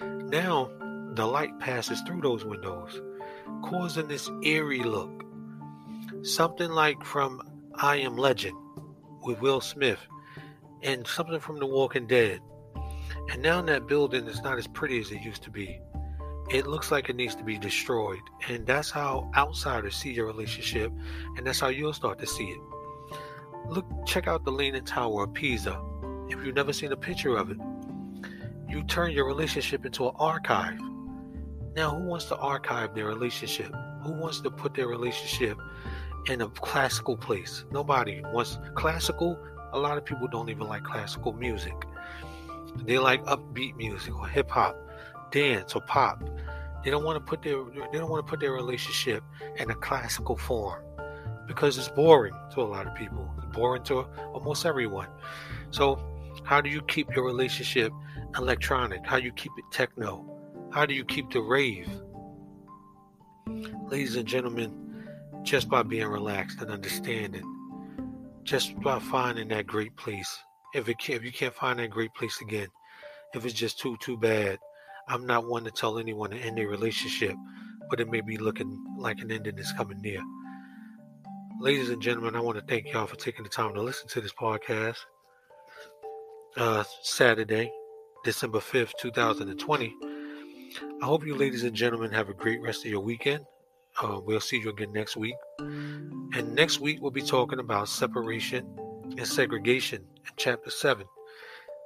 Now, 0.00 0.70
the 1.14 1.26
light 1.26 1.58
passes 1.58 2.02
through 2.02 2.20
those 2.20 2.44
windows, 2.44 3.00
causing 3.64 4.08
this 4.08 4.30
eerie 4.42 4.82
look. 4.82 5.24
Something 6.22 6.70
like 6.70 7.02
from 7.02 7.40
I 7.74 7.96
Am 7.96 8.16
Legend 8.16 8.56
with 9.24 9.40
Will 9.40 9.60
Smith 9.60 10.00
and 10.82 11.06
something 11.06 11.40
from 11.40 11.58
The 11.58 11.66
Walking 11.66 12.06
Dead. 12.06 12.40
And 13.30 13.42
now 13.42 13.62
that 13.62 13.86
building 13.86 14.26
is 14.26 14.42
not 14.42 14.58
as 14.58 14.66
pretty 14.66 14.98
as 15.00 15.10
it 15.10 15.22
used 15.22 15.42
to 15.44 15.50
be. 15.50 15.80
It 16.50 16.66
looks 16.66 16.90
like 16.90 17.08
it 17.08 17.16
needs 17.16 17.34
to 17.36 17.44
be 17.44 17.58
destroyed. 17.58 18.20
And 18.48 18.66
that's 18.66 18.90
how 18.90 19.30
outsiders 19.36 19.94
see 19.94 20.12
your 20.12 20.26
relationship, 20.26 20.92
and 21.36 21.46
that's 21.46 21.60
how 21.60 21.68
you'll 21.68 21.92
start 21.92 22.18
to 22.18 22.26
see 22.26 22.44
it. 22.44 22.60
Look, 23.68 23.86
check 24.06 24.26
out 24.26 24.44
the 24.44 24.50
Leaning 24.50 24.84
Tower 24.84 25.24
of 25.24 25.34
Pisa. 25.34 25.80
If 26.28 26.44
you've 26.44 26.56
never 26.56 26.72
seen 26.72 26.92
a 26.92 26.96
picture 26.96 27.36
of 27.36 27.50
it, 27.50 27.58
you 28.68 28.82
turn 28.84 29.12
your 29.12 29.26
relationship 29.26 29.84
into 29.84 30.08
an 30.08 30.14
archive. 30.16 30.80
Now, 31.76 31.90
who 31.90 32.04
wants 32.04 32.24
to 32.26 32.36
archive 32.36 32.94
their 32.94 33.06
relationship? 33.06 33.72
Who 34.02 34.12
wants 34.12 34.40
to 34.40 34.50
put 34.50 34.74
their 34.74 34.88
relationship 34.88 35.58
in 36.28 36.42
a 36.42 36.48
classical 36.48 37.16
place. 37.16 37.64
Nobody 37.70 38.22
wants 38.32 38.58
classical. 38.74 39.38
A 39.72 39.78
lot 39.78 39.96
of 39.96 40.04
people 40.04 40.28
don't 40.28 40.48
even 40.50 40.68
like 40.68 40.82
classical 40.82 41.32
music. 41.32 41.74
They 42.84 42.98
like 42.98 43.24
upbeat 43.24 43.76
music 43.76 44.14
or 44.14 44.26
hip 44.26 44.50
hop, 44.50 44.76
dance 45.30 45.74
or 45.74 45.82
pop. 45.82 46.22
They 46.84 46.90
don't 46.90 47.04
want 47.04 47.16
to 47.16 47.20
put 47.20 47.42
their 47.42 47.62
they 47.92 47.98
don't 47.98 48.10
want 48.10 48.26
to 48.26 48.30
put 48.30 48.40
their 48.40 48.52
relationship 48.52 49.22
in 49.56 49.70
a 49.70 49.74
classical 49.74 50.36
form 50.36 50.82
because 51.46 51.76
it's 51.76 51.88
boring 51.88 52.34
to 52.54 52.60
a 52.60 52.62
lot 52.62 52.86
of 52.86 52.94
people. 52.94 53.28
It's 53.36 53.46
boring 53.46 53.82
to 53.84 54.06
almost 54.32 54.64
everyone. 54.64 55.08
So, 55.70 55.98
how 56.44 56.60
do 56.60 56.70
you 56.70 56.80
keep 56.82 57.14
your 57.14 57.24
relationship 57.24 57.92
electronic? 58.36 59.04
How 59.04 59.18
do 59.18 59.24
you 59.24 59.32
keep 59.32 59.52
it 59.58 59.64
techno? 59.72 60.24
How 60.70 60.86
do 60.86 60.94
you 60.94 61.04
keep 61.04 61.30
the 61.30 61.40
rave? 61.40 61.88
Ladies 63.88 64.14
and 64.14 64.26
gentlemen, 64.26 65.04
just 65.42 65.68
by 65.68 65.82
being 65.82 66.06
relaxed 66.06 66.60
and 66.60 66.70
understanding, 66.70 67.42
just 68.44 68.78
by 68.80 68.98
finding 69.00 69.48
that 69.48 69.66
great 69.66 69.96
place. 69.96 70.38
If 70.74 70.88
it 70.88 70.98
can, 70.98 71.16
if 71.16 71.24
you 71.24 71.32
can't 71.32 71.54
find 71.54 71.78
that 71.78 71.90
great 71.90 72.14
place 72.14 72.40
again, 72.40 72.68
if 73.34 73.44
it's 73.44 73.54
just 73.54 73.78
too 73.78 73.96
too 74.00 74.16
bad, 74.16 74.58
I'm 75.08 75.26
not 75.26 75.48
one 75.48 75.64
to 75.64 75.70
tell 75.70 75.98
anyone 75.98 76.30
to 76.30 76.36
end 76.36 76.58
their 76.58 76.68
relationship, 76.68 77.34
but 77.88 78.00
it 78.00 78.08
may 78.08 78.20
be 78.20 78.36
looking 78.36 78.84
like 78.98 79.20
an 79.20 79.32
ending 79.32 79.58
is 79.58 79.72
coming 79.72 80.00
near. 80.00 80.20
ladies 81.60 81.90
and 81.90 82.00
gentlemen, 82.00 82.36
I 82.36 82.40
want 82.40 82.58
to 82.58 82.64
thank 82.64 82.92
y'all 82.92 83.06
for 83.06 83.16
taking 83.16 83.42
the 83.42 83.50
time 83.50 83.74
to 83.74 83.82
listen 83.82 84.08
to 84.08 84.20
this 84.20 84.32
podcast. 84.32 84.98
Uh, 86.56 86.84
Saturday, 87.02 87.70
December 88.24 88.58
5th, 88.58 88.92
2020. 89.00 89.94
I 91.02 91.04
hope 91.04 91.26
you, 91.26 91.34
ladies 91.34 91.64
and 91.64 91.74
gentlemen, 91.74 92.12
have 92.12 92.28
a 92.28 92.34
great 92.34 92.60
rest 92.62 92.84
of 92.84 92.90
your 92.90 93.00
weekend. 93.00 93.44
Uh, 94.00 94.20
we'll 94.22 94.40
see 94.40 94.58
you 94.58 94.70
again 94.70 94.92
next 94.92 95.16
week. 95.16 95.34
And 95.58 96.54
next 96.54 96.80
week, 96.80 96.98
we'll 97.00 97.10
be 97.10 97.22
talking 97.22 97.58
about 97.58 97.88
separation 97.88 98.66
and 99.16 99.26
segregation 99.26 100.02
in 100.16 100.30
chapter 100.36 100.70
7 100.70 101.06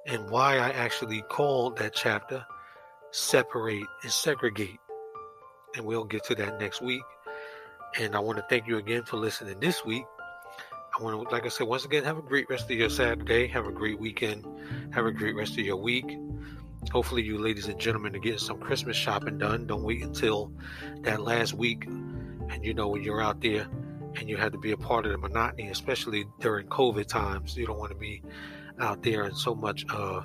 and 0.06 0.30
why 0.30 0.56
I 0.58 0.70
actually 0.70 1.22
called 1.22 1.78
that 1.78 1.94
chapter 1.94 2.44
Separate 3.10 3.86
and 4.02 4.12
Segregate. 4.12 4.78
And 5.76 5.84
we'll 5.84 6.04
get 6.04 6.24
to 6.24 6.34
that 6.36 6.60
next 6.60 6.82
week. 6.82 7.02
And 7.98 8.14
I 8.14 8.18
want 8.18 8.38
to 8.38 8.44
thank 8.48 8.66
you 8.66 8.76
again 8.76 9.04
for 9.04 9.16
listening 9.16 9.58
this 9.60 9.84
week. 9.84 10.04
I 10.98 11.02
want 11.02 11.28
to, 11.28 11.34
like 11.34 11.44
I 11.44 11.48
said, 11.48 11.66
once 11.66 11.84
again, 11.84 12.04
have 12.04 12.18
a 12.18 12.22
great 12.22 12.48
rest 12.48 12.70
of 12.70 12.76
your 12.76 12.90
Saturday. 12.90 13.48
Have 13.48 13.66
a 13.66 13.72
great 13.72 13.98
weekend. 13.98 14.46
Have 14.92 15.06
a 15.06 15.12
great 15.12 15.34
rest 15.34 15.52
of 15.52 15.60
your 15.60 15.76
week. 15.76 16.16
Hopefully, 16.92 17.22
you 17.22 17.38
ladies 17.38 17.66
and 17.66 17.80
gentlemen 17.80 18.14
are 18.14 18.20
getting 18.20 18.38
some 18.38 18.58
Christmas 18.58 18.96
shopping 18.96 19.38
done. 19.38 19.66
Don't 19.66 19.82
wait 19.82 20.02
until 20.02 20.52
that 21.00 21.22
last 21.22 21.54
week. 21.54 21.86
And 21.86 22.64
you 22.64 22.74
know, 22.74 22.88
when 22.88 23.02
you're 23.02 23.22
out 23.22 23.40
there 23.40 23.66
and 24.16 24.28
you 24.28 24.36
have 24.36 24.52
to 24.52 24.58
be 24.58 24.72
a 24.72 24.76
part 24.76 25.06
of 25.06 25.12
the 25.12 25.18
monotony, 25.18 25.68
especially 25.68 26.24
during 26.40 26.66
COVID 26.68 27.06
times, 27.06 27.56
you 27.56 27.66
don't 27.66 27.78
want 27.78 27.92
to 27.92 27.98
be 27.98 28.22
out 28.80 29.02
there 29.02 29.24
in 29.24 29.34
so 29.34 29.54
much 29.54 29.84
uh, 29.90 30.22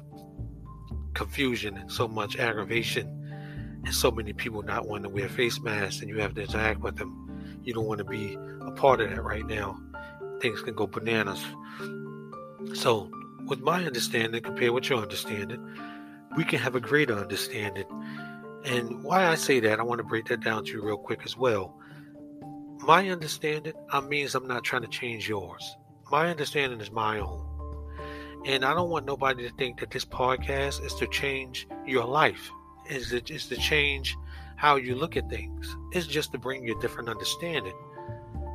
confusion 1.14 1.78
and 1.78 1.92
so 1.92 2.08
much 2.08 2.38
aggravation 2.38 3.16
and 3.86 3.94
so 3.94 4.12
many 4.12 4.34
people 4.34 4.62
not 4.62 4.88
wanting 4.88 5.04
to 5.04 5.10
wear 5.10 5.30
face 5.30 5.60
masks 5.60 6.02
and 6.02 6.10
you 6.10 6.18
have 6.20 6.34
to 6.36 6.42
interact 6.42 6.82
with 6.82 6.98
them. 6.98 7.60
You 7.64 7.74
don't 7.74 7.86
want 7.86 8.00
to 8.00 8.06
be 8.06 8.38
a 8.62 8.72
part 8.72 9.02
of 9.02 9.10
that 9.10 9.24
right 9.24 9.46
now. 9.46 9.80
Things 10.42 10.62
can 10.62 10.74
go 10.74 10.88
bananas. 10.88 11.44
So, 12.74 13.10
with 13.48 13.60
my 13.62 13.84
understanding 13.86 14.42
compared 14.44 14.72
with 14.72 14.90
your 14.90 15.02
understanding, 15.02 15.66
we 16.38 16.44
can 16.44 16.60
have 16.60 16.76
a 16.76 16.80
greater 16.80 17.18
understanding. 17.18 17.86
And 18.64 19.04
why 19.04 19.28
I 19.28 19.36
say 19.36 19.60
that, 19.62 19.80
I 19.80 19.84
want 19.84 20.00
to 20.00 20.04
break 20.04 20.28
that 20.28 20.42
down 20.42 20.66
to 20.66 20.72
you 20.72 20.82
real 20.82 20.98
quick 20.98 21.22
as 21.26 21.36
well. 21.36 21.79
My 22.80 23.10
understanding 23.10 23.74
I 23.92 24.00
means 24.00 24.36
I'm 24.36 24.48
not 24.48 24.64
trying 24.64 24.84
to 24.84 24.88
change 24.88 25.28
yours. 25.28 25.76
My 26.12 26.30
understanding 26.30 26.80
is 26.80 26.92
my 26.92 27.20
own. 27.20 27.46
And 28.46 28.64
I 28.64 28.74
don't 28.74 28.90
want 28.90 29.06
nobody 29.06 29.48
to 29.48 29.54
think 29.56 29.82
that 29.82 29.92
this 29.92 30.06
podcast 30.06 30.84
is 30.86 30.94
to 30.96 31.08
change 31.08 31.68
your 31.86 32.06
life. 32.06 32.50
Is 32.90 33.12
it 33.12 33.30
is 33.30 33.48
to 33.48 33.58
change 33.58 34.16
how 34.56 34.78
you 34.78 34.96
look 34.96 35.18
at 35.18 35.30
things. 35.30 35.76
It's 35.92 36.08
just 36.08 36.32
to 36.32 36.38
bring 36.38 36.66
you 36.66 36.78
a 36.78 36.82
different 36.82 37.10
understanding 37.10 37.76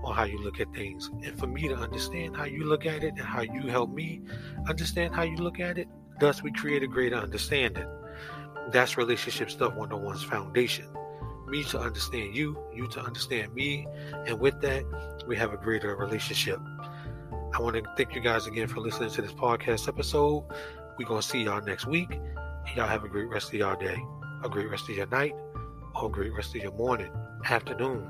on 0.02 0.14
how 0.14 0.24
you 0.24 0.38
look 0.38 0.58
at 0.58 0.72
things. 0.74 1.10
And 1.22 1.38
for 1.38 1.46
me 1.46 1.68
to 1.68 1.74
understand 1.74 2.36
how 2.36 2.44
you 2.44 2.64
look 2.64 2.86
at 2.86 3.04
it 3.04 3.14
and 3.14 3.20
how 3.20 3.42
you 3.42 3.68
help 3.68 3.90
me 3.90 4.22
understand 4.68 5.14
how 5.14 5.22
you 5.22 5.36
look 5.36 5.60
at 5.60 5.78
it, 5.78 5.88
thus 6.18 6.42
we 6.42 6.50
create 6.52 6.82
a 6.82 6.86
greater 6.86 7.16
understanding. 7.16 7.86
That's 8.70 8.96
relationship 8.96 9.50
stuff 9.50 9.74
101's 9.74 10.24
foundation. 10.24 10.86
Me 11.46 11.62
to 11.64 11.78
understand 11.78 12.34
you, 12.34 12.58
you 12.74 12.88
to 12.88 13.00
understand 13.00 13.54
me, 13.54 13.86
and 14.26 14.40
with 14.40 14.60
that, 14.62 14.84
we 15.26 15.36
have 15.36 15.52
a 15.52 15.56
greater 15.56 15.94
relationship. 15.96 16.58
I 17.52 17.60
want 17.60 17.76
to 17.76 17.82
thank 17.96 18.14
you 18.14 18.20
guys 18.20 18.46
again 18.46 18.66
for 18.66 18.80
listening 18.80 19.10
to 19.10 19.22
this 19.22 19.32
podcast 19.32 19.86
episode. 19.86 20.44
We're 20.98 21.06
going 21.06 21.20
to 21.20 21.26
see 21.26 21.42
y'all 21.42 21.60
next 21.60 21.86
week. 21.86 22.10
And 22.10 22.76
Y'all 22.76 22.88
have 22.88 23.04
a 23.04 23.08
great 23.08 23.28
rest 23.28 23.48
of 23.48 23.54
y'all 23.54 23.78
day, 23.78 24.02
a 24.42 24.48
great 24.48 24.70
rest 24.70 24.88
of 24.88 24.96
your 24.96 25.06
night, 25.06 25.34
or 25.94 26.06
a 26.06 26.10
great 26.10 26.32
rest 26.32 26.56
of 26.56 26.62
your 26.62 26.72
morning, 26.72 27.12
afternoon, 27.44 28.00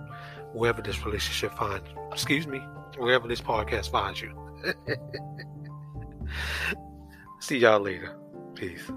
wherever 0.53 0.81
this 0.81 1.05
relationship 1.05 1.57
finds 1.57 1.89
excuse 2.15 2.47
me, 2.47 2.61
wherever 2.97 3.27
this 3.27 3.41
podcast 3.41 3.91
finds 3.91 4.23
you. 4.23 4.33
see 7.41 7.59
y'all 7.59 7.81
later. 7.81 8.17
Peace. 8.55 8.89